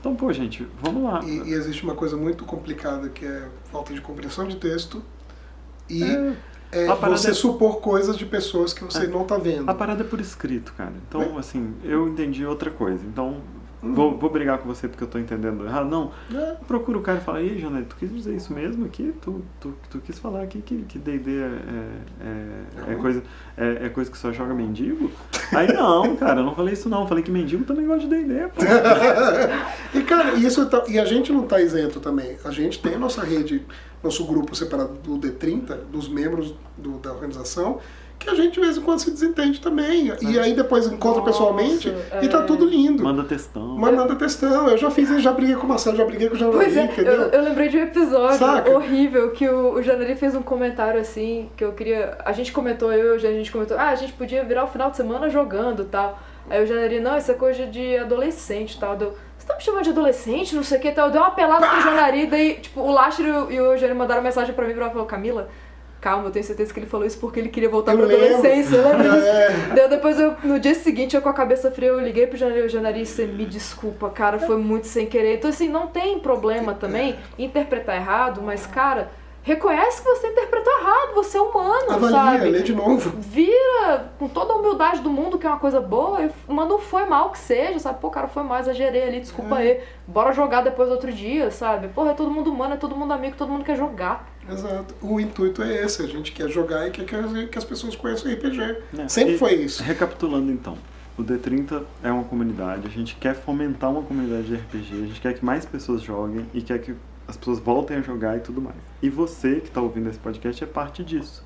Então, 0.00 0.14
pô, 0.14 0.32
gente, 0.32 0.66
vamos 0.80 1.02
lá. 1.02 1.20
E, 1.24 1.50
e 1.50 1.52
existe 1.52 1.82
uma 1.82 1.94
coisa 1.94 2.16
muito 2.16 2.44
complicada 2.44 3.08
que 3.08 3.26
é 3.26 3.48
falta 3.72 3.92
de 3.92 4.00
compreensão 4.00 4.46
de 4.46 4.56
texto 4.56 5.02
e 5.90 6.04
É. 6.04 6.36
é, 6.72 6.86
você 6.86 7.30
é- 7.30 7.34
supor 7.34 7.80
coisas 7.80 8.16
de 8.16 8.26
pessoas 8.26 8.72
que 8.72 8.84
você 8.84 9.06
não 9.06 9.22
está 9.22 9.36
vendo. 9.36 9.68
A 9.68 9.74
parada 9.74 10.02
é 10.02 10.06
por 10.06 10.20
escrito, 10.20 10.72
cara. 10.76 10.92
Então, 11.08 11.22
É. 11.22 11.38
assim, 11.38 11.74
eu 11.84 12.08
entendi 12.08 12.44
outra 12.44 12.70
coisa. 12.70 13.02
Então, 13.06 13.36
Hum. 13.80 13.94
vou, 13.94 14.18
vou 14.18 14.28
brigar 14.28 14.58
com 14.58 14.66
você 14.66 14.88
porque 14.88 15.04
eu 15.04 15.08
tô 15.08 15.18
entendendo 15.20 15.64
errado. 15.64 15.88
Não, 15.88 16.10
É. 16.34 16.56
procura 16.66 16.98
o 16.98 17.00
cara 17.00 17.18
e 17.18 17.20
fala, 17.20 17.40
ei, 17.40 17.58
Janete, 17.60 17.86
tu 17.90 17.96
quis 17.96 18.12
dizer 18.12 18.34
isso 18.34 18.52
mesmo 18.52 18.84
aqui? 18.84 19.14
Tu, 19.22 19.40
tu, 19.60 19.72
tu 19.88 19.98
quis 20.00 20.18
falar 20.18 20.42
aqui 20.42 20.60
que 20.60 20.82
que 20.82 20.98
D&D 20.98 21.30
é, 21.30 21.42
é, 21.44 22.88
é, 22.88 22.92
é 22.92 22.94
coisa, 22.96 23.22
é, 23.56 23.86
é 23.86 23.88
coisa 23.88 24.10
que 24.10 24.18
só 24.18 24.32
joga 24.32 24.52
mendigo? 24.52 25.10
Aí, 25.52 25.72
não, 25.72 26.16
cara, 26.16 26.40
eu 26.40 26.44
não 26.44 26.56
falei 26.56 26.74
isso 26.74 26.88
não. 26.88 27.02
Eu 27.02 27.06
falei 27.06 27.22
que 27.22 27.30
mendigo 27.30 27.62
também 27.64 27.86
gosta 27.86 28.08
de 28.08 28.08
D&D, 28.08 28.48
pô. 28.48 28.60
E 29.94 30.02
cara, 30.02 30.34
isso 30.34 30.66
tá- 30.66 30.84
e 30.88 30.98
a 30.98 31.04
gente 31.04 31.32
não 31.32 31.44
está 31.44 31.60
isento 31.60 32.00
também. 32.00 32.36
A 32.44 32.50
gente 32.50 32.80
tem 32.82 32.94
a 32.94 32.98
nossa 32.98 33.22
rede, 33.22 33.64
nosso 34.02 34.24
grupo 34.24 34.54
separado 34.54 34.94
do 35.02 35.18
D30, 35.18 35.76
dos 35.90 36.08
membros 36.08 36.54
do- 36.76 36.98
da 36.98 37.12
organização, 37.12 37.78
que 38.18 38.28
a 38.28 38.34
gente 38.34 38.54
de 38.54 38.60
vez 38.60 38.76
em 38.76 38.80
quando 38.80 38.98
se 38.98 39.12
desentende 39.12 39.60
também. 39.60 40.12
E 40.20 40.38
aí 40.40 40.52
depois 40.52 40.86
encontra 40.88 41.20
Nossa, 41.20 41.30
pessoalmente 41.32 41.88
é. 42.10 42.18
e 42.24 42.28
tá 42.28 42.42
tudo 42.42 42.64
lindo. 42.64 43.00
Manda 43.04 43.22
textão. 43.22 43.76
Mas 43.78 43.94
manda 43.94 44.16
textão. 44.16 44.68
Eu 44.68 44.76
já 44.76 44.90
fiz 44.90 45.08
isso, 45.08 45.20
já 45.20 45.32
briguei 45.32 45.54
com 45.54 45.66
o 45.66 45.68
Marcelo, 45.68 45.96
já 45.96 46.04
briguei 46.04 46.28
com 46.28 46.34
o 46.34 46.38
Janari, 46.38 46.56
Pois 46.64 46.76
é, 46.76 46.84
entendeu? 46.84 47.12
eu, 47.12 47.28
eu 47.28 47.42
lembrei 47.42 47.68
de 47.68 47.76
um 47.78 47.82
episódio 47.82 48.38
Saca? 48.38 48.70
horrível 48.72 49.30
que 49.30 49.48
o, 49.48 49.74
o 49.74 49.82
Janari 49.82 50.16
fez 50.16 50.34
um 50.34 50.42
comentário 50.42 51.00
assim, 51.00 51.48
que 51.56 51.64
eu 51.64 51.72
queria. 51.72 52.18
A 52.24 52.32
gente 52.32 52.50
comentou, 52.52 52.92
eu 52.92 53.14
e 53.14 53.16
o 53.16 53.18
Janari, 53.20 53.36
a 53.36 53.38
gente 53.38 53.52
comentou, 53.52 53.76
ah, 53.78 53.90
a 53.90 53.94
gente 53.94 54.12
podia 54.14 54.42
virar 54.44 54.64
o 54.64 54.66
final 54.68 54.90
de 54.90 54.96
semana 54.96 55.28
jogando 55.30 55.82
e 55.82 55.86
tal. 55.86 56.18
Aí 56.50 56.60
o 56.64 56.66
Janari, 56.66 56.98
não, 56.98 57.16
isso 57.16 57.30
é 57.30 57.34
coisa 57.34 57.66
de 57.66 57.98
adolescente 57.98 58.72
e 58.74 58.80
tal. 58.80 58.96
Deu, 58.96 59.14
tá 59.48 59.56
me 59.56 59.62
chamando 59.62 59.84
de 59.84 59.90
adolescente, 59.90 60.54
não 60.54 60.62
sei 60.62 60.78
o 60.78 60.80
que 60.80 60.92
tal. 60.92 61.06
Eu 61.06 61.12
dei 61.12 61.20
uma 61.20 61.30
pelada 61.32 61.66
pro 61.66 61.80
Janari, 61.80 62.26
daí, 62.26 62.54
tipo, 62.60 62.80
o 62.80 62.92
Lasher 62.92 63.26
e 63.26 63.30
o, 63.30 63.50
e 63.52 63.60
o 63.60 63.76
Janari 63.76 63.98
mandaram 63.98 64.22
mensagem 64.22 64.54
pra 64.54 64.64
mim 64.66 64.72
e 64.72 64.76
falou, 64.76 65.06
Camila. 65.06 65.48
Calma, 66.00 66.26
eu 66.26 66.30
tenho 66.30 66.44
certeza 66.44 66.72
que 66.72 66.78
ele 66.78 66.86
falou 66.86 67.04
isso 67.04 67.18
porque 67.18 67.40
ele 67.40 67.48
queria 67.48 67.68
voltar 67.68 67.90
Eu 67.90 67.98
pra 67.98 68.06
lembro. 68.06 68.24
adolescência, 68.36 68.76
eu 68.78 68.84
lembro 68.88 69.02
disso. 69.10 69.26
É. 69.26 69.48
Daí 69.74 69.88
depois 69.88 70.20
eu, 70.20 70.36
no 70.44 70.60
dia 70.60 70.72
seguinte, 70.76 71.16
eu 71.16 71.20
com 71.20 71.28
a 71.28 71.32
cabeça 71.32 71.72
fria, 71.72 71.88
eu 71.88 71.98
liguei 71.98 72.24
pro 72.28 72.38
Janari, 72.38 72.68
Janari, 72.68 73.04
você 73.04 73.26
me 73.26 73.44
desculpa, 73.44 74.08
cara, 74.08 74.38
foi 74.38 74.56
muito 74.58 74.86
sem 74.86 75.06
querer. 75.06 75.38
Então 75.38 75.50
assim, 75.50 75.68
não 75.68 75.88
tem 75.88 76.20
problema 76.20 76.72
também 76.72 77.16
interpretar 77.36 77.96
errado, 77.96 78.40
mas 78.40 78.64
cara, 78.64 79.10
reconhece 79.48 80.02
que 80.02 80.08
você 80.08 80.28
interpretou 80.28 80.72
errado, 80.78 81.14
você 81.14 81.38
é 81.38 81.40
humano, 81.40 81.90
Avalia, 81.90 82.10
sabe? 82.10 82.50
lê 82.50 82.62
de 82.62 82.74
novo. 82.74 83.10
Vira 83.18 84.12
com 84.18 84.28
toda 84.28 84.52
a 84.52 84.56
humildade 84.56 85.00
do 85.00 85.10
mundo, 85.10 85.38
que 85.38 85.46
é 85.46 85.48
uma 85.50 85.58
coisa 85.58 85.80
boa, 85.80 86.22
e 86.22 86.30
manda 86.52 86.74
um 86.74 86.78
foi 86.78 87.04
mal 87.06 87.30
que 87.30 87.38
seja, 87.38 87.78
sabe? 87.78 88.00
Pô, 88.00 88.10
cara, 88.10 88.28
foi 88.28 88.42
mal, 88.42 88.58
exagerei 88.60 89.02
ali, 89.02 89.20
desculpa 89.20 89.56
aí. 89.56 89.80
Bora 90.06 90.32
jogar 90.32 90.62
depois 90.62 90.90
outro 90.90 91.12
dia, 91.12 91.50
sabe? 91.50 91.88
Porra, 91.88 92.10
é 92.10 92.14
todo 92.14 92.30
mundo 92.30 92.50
humano, 92.52 92.74
é 92.74 92.76
todo 92.76 92.94
mundo 92.94 93.12
amigo, 93.12 93.36
todo 93.36 93.50
mundo 93.50 93.64
quer 93.64 93.76
jogar. 93.76 94.28
Exato. 94.50 94.94
O 95.02 95.18
intuito 95.20 95.62
é 95.62 95.84
esse, 95.84 96.02
a 96.02 96.06
gente 96.06 96.32
quer 96.32 96.48
jogar 96.48 96.86
e 96.86 96.90
quer 96.90 97.04
que 97.04 97.14
as, 97.14 97.32
que 97.50 97.58
as 97.58 97.64
pessoas 97.64 97.94
conheçam 97.96 98.30
o 98.30 98.34
RPG. 98.34 98.60
É. 98.98 99.08
Sempre 99.08 99.34
E- 99.34 99.38
foi 99.38 99.54
isso. 99.54 99.82
Recapitulando 99.82 100.50
então, 100.50 100.76
o 101.18 101.22
D30 101.22 101.82
é 102.02 102.10
uma 102.10 102.24
comunidade, 102.24 102.86
a 102.86 102.90
gente 102.90 103.16
quer 103.16 103.34
fomentar 103.34 103.90
uma 103.90 104.02
comunidade 104.02 104.44
de 104.44 104.54
RPG, 104.54 104.92
a 104.92 105.06
gente 105.06 105.20
quer 105.20 105.34
que 105.34 105.44
mais 105.44 105.64
pessoas 105.66 106.00
joguem 106.00 106.46
e 106.54 106.62
quer 106.62 106.78
que 106.78 106.94
as 107.28 107.36
pessoas 107.36 107.58
voltem 107.58 107.98
a 107.98 108.00
jogar 108.00 108.38
e 108.38 108.40
tudo 108.40 108.60
mais. 108.60 108.76
E 109.02 109.10
você 109.10 109.60
que 109.60 109.68
está 109.68 109.82
ouvindo 109.82 110.08
esse 110.08 110.18
podcast 110.18 110.64
é 110.64 110.66
parte 110.66 111.04
disso. 111.04 111.44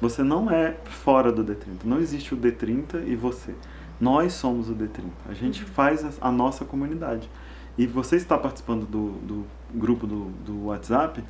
Você 0.00 0.22
não 0.22 0.50
é 0.50 0.76
fora 0.84 1.32
do 1.32 1.42
D30, 1.42 1.84
não 1.84 1.98
existe 1.98 2.34
o 2.34 2.36
D30 2.36 3.06
e 3.06 3.16
você. 3.16 3.54
Nós 3.98 4.34
somos 4.34 4.68
o 4.68 4.74
D30, 4.74 5.10
a 5.28 5.32
gente 5.32 5.64
faz 5.64 6.04
a 6.04 6.28
a 6.28 6.30
nossa 6.30 6.64
comunidade. 6.64 7.30
E 7.78 7.86
você 7.86 8.16
está 8.16 8.36
participando 8.36 8.84
do, 8.84 9.12
do 9.26 9.46
grupo 9.74 10.06
do, 10.06 10.26
do 10.44 10.66
WhatsApp 10.66 11.24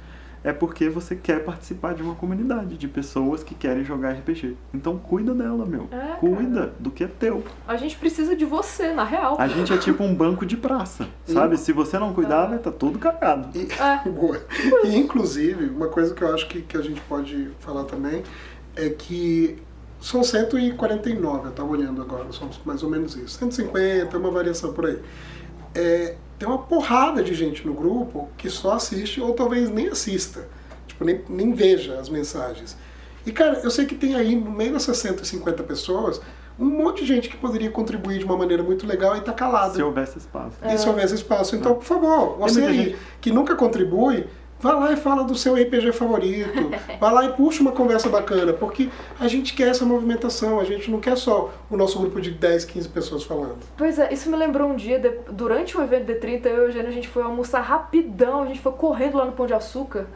é 0.44 0.52
porque 0.52 0.88
você 0.88 1.14
quer 1.14 1.44
participar 1.44 1.94
de 1.94 2.02
uma 2.02 2.14
comunidade 2.14 2.76
de 2.76 2.88
pessoas 2.88 3.42
que 3.42 3.54
querem 3.54 3.84
jogar 3.84 4.12
RPG. 4.12 4.56
Então 4.74 4.98
cuida 4.98 5.34
dela, 5.34 5.64
meu. 5.64 5.88
É, 5.90 6.16
cuida 6.16 6.72
do 6.78 6.90
que 6.90 7.04
é 7.04 7.06
teu. 7.06 7.44
A 7.66 7.76
gente 7.76 7.96
precisa 7.96 8.34
de 8.34 8.44
você, 8.44 8.92
na 8.92 9.04
real. 9.04 9.36
A 9.38 9.46
gente 9.46 9.72
é 9.72 9.78
tipo 9.78 10.02
um 10.02 10.14
banco 10.14 10.44
de 10.44 10.56
praça, 10.56 11.08
sabe? 11.24 11.56
Se 11.56 11.72
você 11.72 11.98
não 11.98 12.12
cuidar, 12.12 12.46
vai 12.46 12.58
tá 12.58 12.70
tudo 12.70 12.98
cagado. 12.98 13.56
E, 13.56 13.68
É. 13.72 14.08
Boa. 14.10 14.40
E, 14.84 14.96
inclusive, 14.96 15.66
uma 15.66 15.88
coisa 15.88 16.14
que 16.14 16.22
eu 16.22 16.34
acho 16.34 16.48
que, 16.48 16.62
que 16.62 16.76
a 16.76 16.82
gente 16.82 17.00
pode 17.02 17.50
falar 17.60 17.84
também 17.84 18.22
é 18.76 18.88
que 18.88 19.58
são 20.00 20.24
149, 20.24 21.44
eu 21.44 21.50
estava 21.50 21.70
olhando 21.70 22.02
agora, 22.02 22.32
são 22.32 22.50
mais 22.64 22.82
ou 22.82 22.90
menos 22.90 23.14
isso. 23.14 23.38
150, 23.38 24.18
uma 24.18 24.30
variação 24.30 24.72
por 24.72 24.86
aí. 24.86 24.98
É, 25.74 26.16
tem 26.42 26.48
uma 26.48 26.58
porrada 26.58 27.22
de 27.22 27.32
gente 27.34 27.64
no 27.64 27.72
grupo 27.72 28.28
que 28.36 28.50
só 28.50 28.72
assiste 28.72 29.20
ou 29.20 29.32
talvez 29.32 29.70
nem 29.70 29.86
assista. 29.88 30.48
Tipo, 30.88 31.04
nem, 31.04 31.20
nem 31.28 31.52
veja 31.52 32.00
as 32.00 32.08
mensagens. 32.08 32.76
E, 33.24 33.30
cara, 33.30 33.60
eu 33.62 33.70
sei 33.70 33.86
que 33.86 33.94
tem 33.94 34.16
aí, 34.16 34.34
no 34.34 34.50
meio 34.50 34.72
dessas 34.72 34.96
150 34.96 35.62
pessoas, 35.62 36.20
um 36.58 36.64
monte 36.64 37.02
de 37.02 37.06
gente 37.06 37.28
que 37.28 37.36
poderia 37.36 37.70
contribuir 37.70 38.18
de 38.18 38.24
uma 38.24 38.36
maneira 38.36 38.60
muito 38.60 38.84
legal 38.88 39.16
e 39.16 39.20
tá 39.20 39.32
calada. 39.32 39.74
Se 39.74 39.82
houvesse 39.84 40.18
espaço. 40.18 40.56
E 40.64 40.76
se 40.76 40.88
houvesse 40.88 41.14
espaço. 41.14 41.54
Então, 41.54 41.74
por 41.76 41.84
favor, 41.84 42.36
você 42.38 42.64
aí 42.64 42.76
gente- 42.86 42.96
que 43.20 43.30
nunca 43.30 43.54
contribui, 43.54 44.26
vá 44.62 44.74
lá 44.74 44.92
e 44.92 44.96
fala 44.96 45.24
do 45.24 45.34
seu 45.34 45.54
RPG 45.54 45.92
favorito. 45.92 46.70
vá 46.98 47.10
lá 47.10 47.24
e 47.26 47.32
puxa 47.32 47.60
uma 47.60 47.72
conversa 47.72 48.08
bacana, 48.08 48.52
porque 48.52 48.88
a 49.20 49.28
gente 49.28 49.52
quer 49.54 49.68
essa 49.68 49.84
movimentação, 49.84 50.58
a 50.60 50.64
gente 50.64 50.90
não 50.90 51.00
quer 51.00 51.16
só 51.16 51.52
o 51.70 51.76
nosso 51.76 51.98
grupo 51.98 52.20
de 52.20 52.30
10, 52.30 52.64
15 52.64 52.88
pessoas 52.88 53.24
falando. 53.24 53.58
Pois 53.76 53.98
é, 53.98 54.12
isso 54.12 54.30
me 54.30 54.36
lembrou 54.36 54.68
um 54.70 54.76
dia, 54.76 54.98
de- 54.98 55.18
durante 55.30 55.76
o 55.76 55.82
evento 55.82 56.06
D30, 56.10 56.46
eu 56.46 56.56
e 56.56 56.60
o 56.60 56.64
Eugênio, 56.68 56.88
a 56.88 56.92
gente 56.92 57.08
foi 57.08 57.22
almoçar 57.22 57.60
rapidão, 57.60 58.42
a 58.42 58.46
gente 58.46 58.60
foi 58.60 58.72
correndo 58.72 59.18
lá 59.18 59.24
no 59.24 59.32
Pão 59.32 59.46
de 59.46 59.52
Açúcar. 59.54 60.06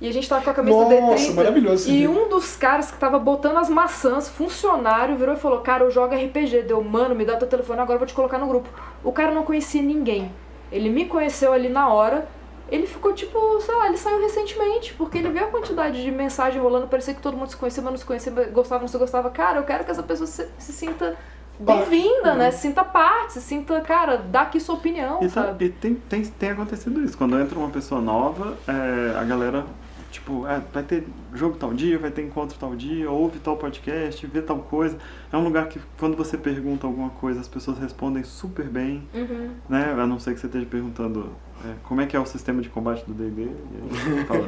E 0.00 0.08
a 0.08 0.12
gente 0.14 0.26
tava 0.26 0.42
com 0.42 0.48
a 0.48 0.54
camisa 0.54 0.78
do 0.82 0.88
Nossa, 0.98 1.24
D30. 1.30 1.34
maravilhoso 1.34 1.74
esse 1.82 1.90
E 1.90 1.98
dia. 1.98 2.10
um 2.10 2.26
dos 2.26 2.56
caras 2.56 2.90
que 2.90 2.96
tava 2.96 3.18
botando 3.18 3.58
as 3.58 3.68
maçãs, 3.68 4.30
funcionário, 4.30 5.14
virou 5.14 5.34
e 5.34 5.38
falou: 5.38 5.58
Cara, 5.60 5.84
eu 5.84 5.90
jogo 5.90 6.14
RPG. 6.14 6.62
Deu, 6.62 6.82
mano, 6.82 7.14
me 7.14 7.22
dá 7.26 7.36
teu 7.36 7.46
telefone 7.46 7.80
agora, 7.80 7.96
eu 7.96 7.98
vou 7.98 8.06
te 8.08 8.14
colocar 8.14 8.38
no 8.38 8.46
grupo. 8.46 8.66
O 9.04 9.12
cara 9.12 9.30
não 9.34 9.42
conhecia 9.42 9.82
ninguém. 9.82 10.32
Ele 10.72 10.88
me 10.88 11.04
conheceu 11.04 11.52
ali 11.52 11.68
na 11.68 11.92
hora. 11.92 12.26
Ele 12.70 12.86
ficou 12.86 13.12
tipo, 13.12 13.60
sei 13.60 13.74
lá, 13.74 13.86
ele 13.88 13.96
saiu 13.96 14.20
recentemente, 14.20 14.94
porque 14.94 15.18
ele 15.18 15.30
viu 15.30 15.44
a 15.44 15.48
quantidade 15.48 16.02
de 16.02 16.10
mensagem 16.10 16.60
rolando, 16.62 16.86
parecia 16.86 17.12
que 17.14 17.20
todo 17.20 17.36
mundo 17.36 17.48
se 17.50 17.56
conhecia, 17.56 17.82
mas 17.82 17.92
não 17.92 17.98
se 17.98 18.04
conhecia, 18.04 18.30
gostava, 18.52 18.80
não 18.82 18.88
se 18.88 18.96
gostava. 18.96 19.28
Cara, 19.30 19.58
eu 19.58 19.64
quero 19.64 19.84
que 19.84 19.90
essa 19.90 20.02
pessoa 20.04 20.26
se, 20.26 20.46
se 20.58 20.72
sinta 20.72 21.16
bem-vinda, 21.58 22.32
Uhum. 22.32 22.38
né? 22.38 22.50
Se 22.50 22.58
sinta 22.62 22.84
parte, 22.84 23.34
se 23.34 23.40
sinta, 23.42 23.80
cara, 23.80 24.16
dá 24.16 24.42
aqui 24.42 24.58
sua 24.60 24.76
opinião, 24.76 25.18
E, 25.20 25.26
tá- 25.28 25.46
sabe? 25.46 25.64
e 25.66 25.68
tem, 25.70 25.94
tem, 25.94 26.22
tem 26.24 26.50
acontecido 26.50 27.02
isso. 27.04 27.18
Quando 27.18 27.38
entra 27.38 27.58
uma 27.58 27.68
pessoa 27.70 28.00
nova, 28.00 28.56
é, 28.66 29.18
a 29.18 29.24
galera, 29.24 29.66
tipo, 30.10 30.46
é, 30.46 30.60
vai 30.72 30.82
ter 30.82 31.04
jogo 31.34 31.56
tal 31.56 31.72
dia, 31.72 31.98
vai 31.98 32.10
ter 32.10 32.22
encontro 32.22 32.56
tal 32.58 32.74
dia, 32.74 33.10
ouve 33.10 33.38
tal 33.38 33.56
podcast, 33.56 34.26
vê 34.26 34.42
tal 34.42 34.58
coisa. 34.58 34.96
É 35.32 35.36
um 35.36 35.44
lugar 35.44 35.68
que, 35.68 35.80
quando 35.98 36.16
você 36.16 36.36
pergunta 36.36 36.86
alguma 36.86 37.10
coisa, 37.10 37.40
as 37.40 37.48
pessoas 37.48 37.78
respondem 37.78 38.22
super 38.24 38.66
bem, 38.66 39.02
Uhum. 39.14 39.50
né? 39.68 39.94
A 39.96 40.06
não 40.06 40.18
ser 40.18 40.34
que 40.34 40.40
você 40.40 40.46
esteja 40.46 40.66
perguntando 40.66 41.30
é, 41.64 41.74
como 41.84 42.00
é 42.00 42.06
que 42.06 42.16
é 42.16 42.20
o 42.20 42.26
sistema 42.26 42.60
de 42.62 42.68
combate 42.68 43.04
do 43.06 43.12
D&D. 43.12 43.48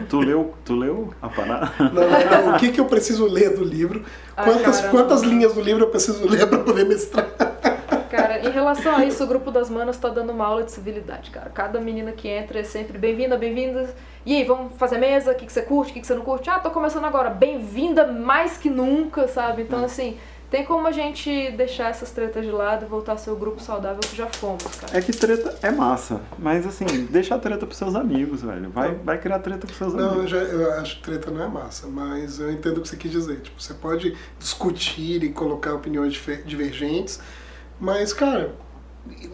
Tu 0.09 0.19
leu, 0.21 0.55
tu 0.65 0.75
leu 0.75 1.13
a 1.21 1.29
parada? 1.29 1.73
Não, 1.79 1.93
não, 1.93 2.47
não. 2.49 2.57
O 2.57 2.59
que, 2.59 2.71
que 2.73 2.81
eu 2.81 2.87
preciso 2.87 3.27
ler 3.27 3.55
do 3.57 3.65
livro? 3.65 4.03
Ai, 4.37 4.45
Quantas, 4.45 4.81
quantas 4.87 5.23
linhas 5.23 5.53
do 5.55 5.61
livro 5.61 5.85
eu 5.85 5.89
preciso 5.91 6.27
ler 6.29 6.49
para 6.49 6.59
poder 6.59 6.85
mestrar? 6.89 7.27
Cara, 8.13 8.47
em 8.47 8.51
relação 8.51 8.95
a 8.95 9.07
isso, 9.07 9.25
o 9.25 9.27
grupo 9.27 9.51
das 9.51 9.71
manas 9.71 9.97
tá 9.97 10.11
dando 10.11 10.33
uma 10.33 10.45
aula 10.45 10.63
de 10.65 10.71
civilidade, 10.71 11.31
cara. 11.31 11.49
Cada 11.49 11.81
menina 11.81 12.13
que 12.13 12.29
entra 12.29 12.61
é 12.61 12.63
sempre 12.63 12.99
bem-vinda, 12.99 13.39
bem-vinda. 13.39 13.89
E 14.27 14.37
aí, 14.37 14.45
vamos 14.45 14.75
fazer 14.77 14.99
mesa? 14.99 15.33
O 15.33 15.35
que, 15.35 15.47
que 15.47 15.53
você 15.53 15.63
curte? 15.63 15.93
O 15.93 15.95
que, 15.95 16.01
que 16.03 16.07
você 16.07 16.15
não 16.15 16.23
curte? 16.23 16.51
Ah, 16.51 16.59
tô 16.59 16.71
começando 16.71 17.07
agora. 17.07 17.31
Bem-vinda 17.31 18.07
mais 18.07 18.59
que 18.59 18.69
nunca, 18.69 19.27
sabe? 19.29 19.63
Então, 19.63 19.83
assim, 19.83 20.19
tem 20.51 20.63
como 20.63 20.87
a 20.87 20.93
gente 20.93 21.53
deixar 21.53 21.89
essas 21.89 22.11
tretas 22.11 22.45
de 22.45 22.51
lado 22.51 22.85
e 22.85 22.87
voltar 22.87 23.15
a 23.15 23.17
ser 23.17 23.31
o 23.31 23.37
grupo 23.37 23.63
saudável 23.63 24.01
que 24.01 24.15
já 24.15 24.27
fomos, 24.27 24.63
cara. 24.79 24.95
É 24.99 25.01
que 25.01 25.11
treta 25.11 25.57
é 25.63 25.71
massa, 25.71 26.21
mas 26.39 26.67
assim, 26.67 26.85
deixa 27.11 27.35
a 27.35 27.39
treta 27.39 27.65
pros 27.65 27.79
seus 27.79 27.95
amigos, 27.95 28.43
velho. 28.43 28.69
Vai, 28.69 28.95
vai 28.97 29.17
criar 29.17 29.39
treta 29.39 29.67
pros 29.67 29.79
seus 29.79 29.95
Não, 29.95 30.03
eu, 30.03 30.11
amigos. 30.11 30.31
já, 30.31 30.37
eu 30.37 30.73
acho 30.75 30.97
que 30.97 31.03
treta 31.05 31.31
não 31.31 31.43
é 31.43 31.49
massa, 31.49 31.87
mas 31.87 32.39
eu 32.39 32.53
entendo 32.53 32.77
o 32.77 32.83
que 32.83 32.89
você 32.89 32.97
quis 32.99 33.11
dizer. 33.11 33.41
Tipo, 33.41 33.59
você 33.59 33.73
pode 33.73 34.15
discutir 34.39 35.25
e 35.25 35.31
colocar 35.31 35.73
opiniões 35.73 36.13
divergentes, 36.45 37.19
mas, 37.83 38.13
cara, 38.13 38.55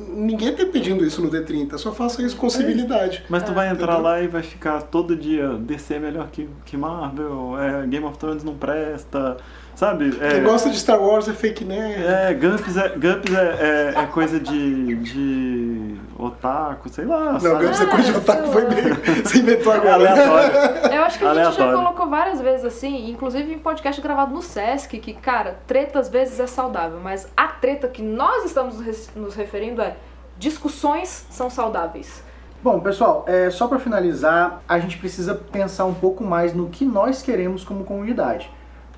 ninguém 0.08 0.54
tá 0.54 0.64
pedindo 0.64 1.04
isso 1.04 1.20
no 1.20 1.30
D30, 1.30 1.76
só 1.76 1.92
faça 1.92 2.22
isso 2.22 2.34
com 2.34 2.48
civilidade. 2.48 3.22
Mas 3.28 3.42
tu 3.42 3.52
vai 3.52 3.68
entrar 3.68 3.92
Entendeu? 3.92 4.02
lá 4.02 4.22
e 4.22 4.26
vai 4.26 4.42
ficar 4.42 4.80
todo 4.80 5.14
dia 5.14 5.48
DC 5.58 5.94
é 5.94 5.98
melhor 5.98 6.28
que, 6.30 6.48
que 6.64 6.74
Marvel, 6.74 7.58
é, 7.60 7.86
Game 7.86 8.06
of 8.06 8.16
Thrones 8.16 8.42
não 8.42 8.54
presta, 8.54 9.36
sabe? 9.78 10.18
É, 10.20 10.30
Quem 10.34 10.42
gosta 10.42 10.68
de 10.70 10.76
Star 10.76 11.00
Wars 11.00 11.28
é 11.28 11.32
fake 11.32 11.64
nerd. 11.64 12.02
é, 12.04 12.34
Gumps, 12.34 12.76
é, 12.76 12.88
Gumps 12.88 13.32
é, 13.32 13.94
é, 13.96 14.02
é 14.02 14.06
coisa 14.06 14.40
de, 14.40 14.96
de 14.96 15.96
otaku, 16.18 16.88
sei 16.88 17.04
lá. 17.04 17.34
Não, 17.34 17.40
sabe? 17.40 17.64
Gumps 17.64 17.80
é 17.80 17.86
coisa 17.86 18.02
de 18.10 18.14
Ah, 18.14 18.18
otaku, 18.18 18.48
foi 18.48 18.66
bem. 18.66 18.84
Você 19.22 19.38
inventou 19.38 19.72
agora. 19.72 19.94
aleatório. 19.94 20.94
Eu 20.96 21.02
acho 21.04 21.18
que 21.18 21.24
a 21.24 21.28
gente 21.28 21.36
já 21.36 21.50
Aleatório. 21.50 21.76
colocou 21.78 22.08
várias 22.08 22.40
vezes 22.40 22.64
assim, 22.64 23.08
inclusive 23.08 23.52
em 23.54 23.58
podcast 23.58 24.00
gravado 24.02 24.34
no 24.34 24.42
Sesc, 24.42 24.98
que, 24.98 25.12
cara, 25.14 25.58
treta 25.66 26.00
às 26.00 26.08
vezes 26.08 26.40
é 26.40 26.46
saudável, 26.48 26.98
mas 27.00 27.28
a 27.36 27.46
treta 27.46 27.86
que 27.86 28.02
nós 28.02 28.44
estamos 28.46 28.80
nos 29.14 29.34
referindo 29.36 29.80
é 29.80 29.94
discussões 30.36 31.24
são 31.30 31.48
saudáveis. 31.48 32.22
Bom, 32.62 32.80
pessoal, 32.80 33.24
é, 33.28 33.48
só 33.50 33.68
para 33.68 33.78
finalizar, 33.78 34.60
a 34.68 34.80
gente 34.80 34.98
precisa 34.98 35.34
pensar 35.34 35.84
um 35.84 35.94
pouco 35.94 36.24
mais 36.24 36.52
no 36.52 36.68
que 36.68 36.84
nós 36.84 37.22
queremos 37.22 37.62
como 37.62 37.84
comunidade. 37.84 38.50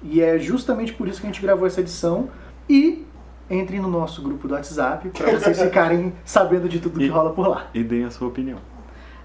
E 0.02 0.20
é 0.22 0.38
justamente 0.38 0.92
por 0.92 1.08
isso 1.08 1.20
que 1.20 1.26
a 1.26 1.30
gente 1.30 1.42
gravou 1.42 1.66
essa 1.66 1.80
edição. 1.80 2.28
E 2.68 3.06
entrem 3.50 3.80
no 3.80 3.88
nosso 3.88 4.22
grupo 4.22 4.46
do 4.48 4.54
WhatsApp 4.54 5.08
para 5.10 5.32
vocês 5.38 5.60
ficarem 5.62 6.12
sabendo 6.24 6.68
de 6.68 6.78
tudo 6.78 6.98
que 6.98 7.06
E- 7.06 7.08
rola 7.08 7.32
por 7.32 7.48
lá. 7.48 7.66
E 7.74 7.82
deem 7.82 8.04
a 8.04 8.10
sua 8.10 8.28
opinião. 8.28 8.58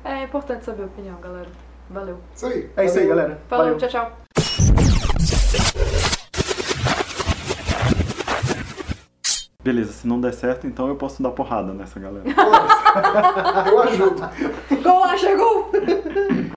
É 0.03 0.23
importante 0.23 0.65
saber 0.65 0.83
a 0.83 0.85
opinião, 0.87 1.15
galera. 1.21 1.47
Valeu. 1.89 2.17
Isso 2.35 2.45
aí. 2.47 2.69
É 2.75 2.85
isso 2.85 2.97
aí, 2.99 3.05
Valeu. 3.07 3.23
galera. 3.23 3.41
Falou, 3.47 3.65
Valeu. 3.65 3.77
tchau, 3.79 3.89
tchau. 3.89 4.11
Beleza, 9.63 9.93
se 9.93 10.07
não 10.07 10.21
der 10.21 10.33
certo, 10.33 10.67
então 10.67 10.87
eu 10.87 10.95
posso 10.95 11.23
dar 11.23 11.31
porrada 11.31 11.73
nessa 11.73 11.99
galera. 11.99 12.23
Eu 13.67 13.81
ajudo. 13.81 14.21
Gol 14.83 14.99
lá, 14.99 15.17
chegou! 15.17 15.71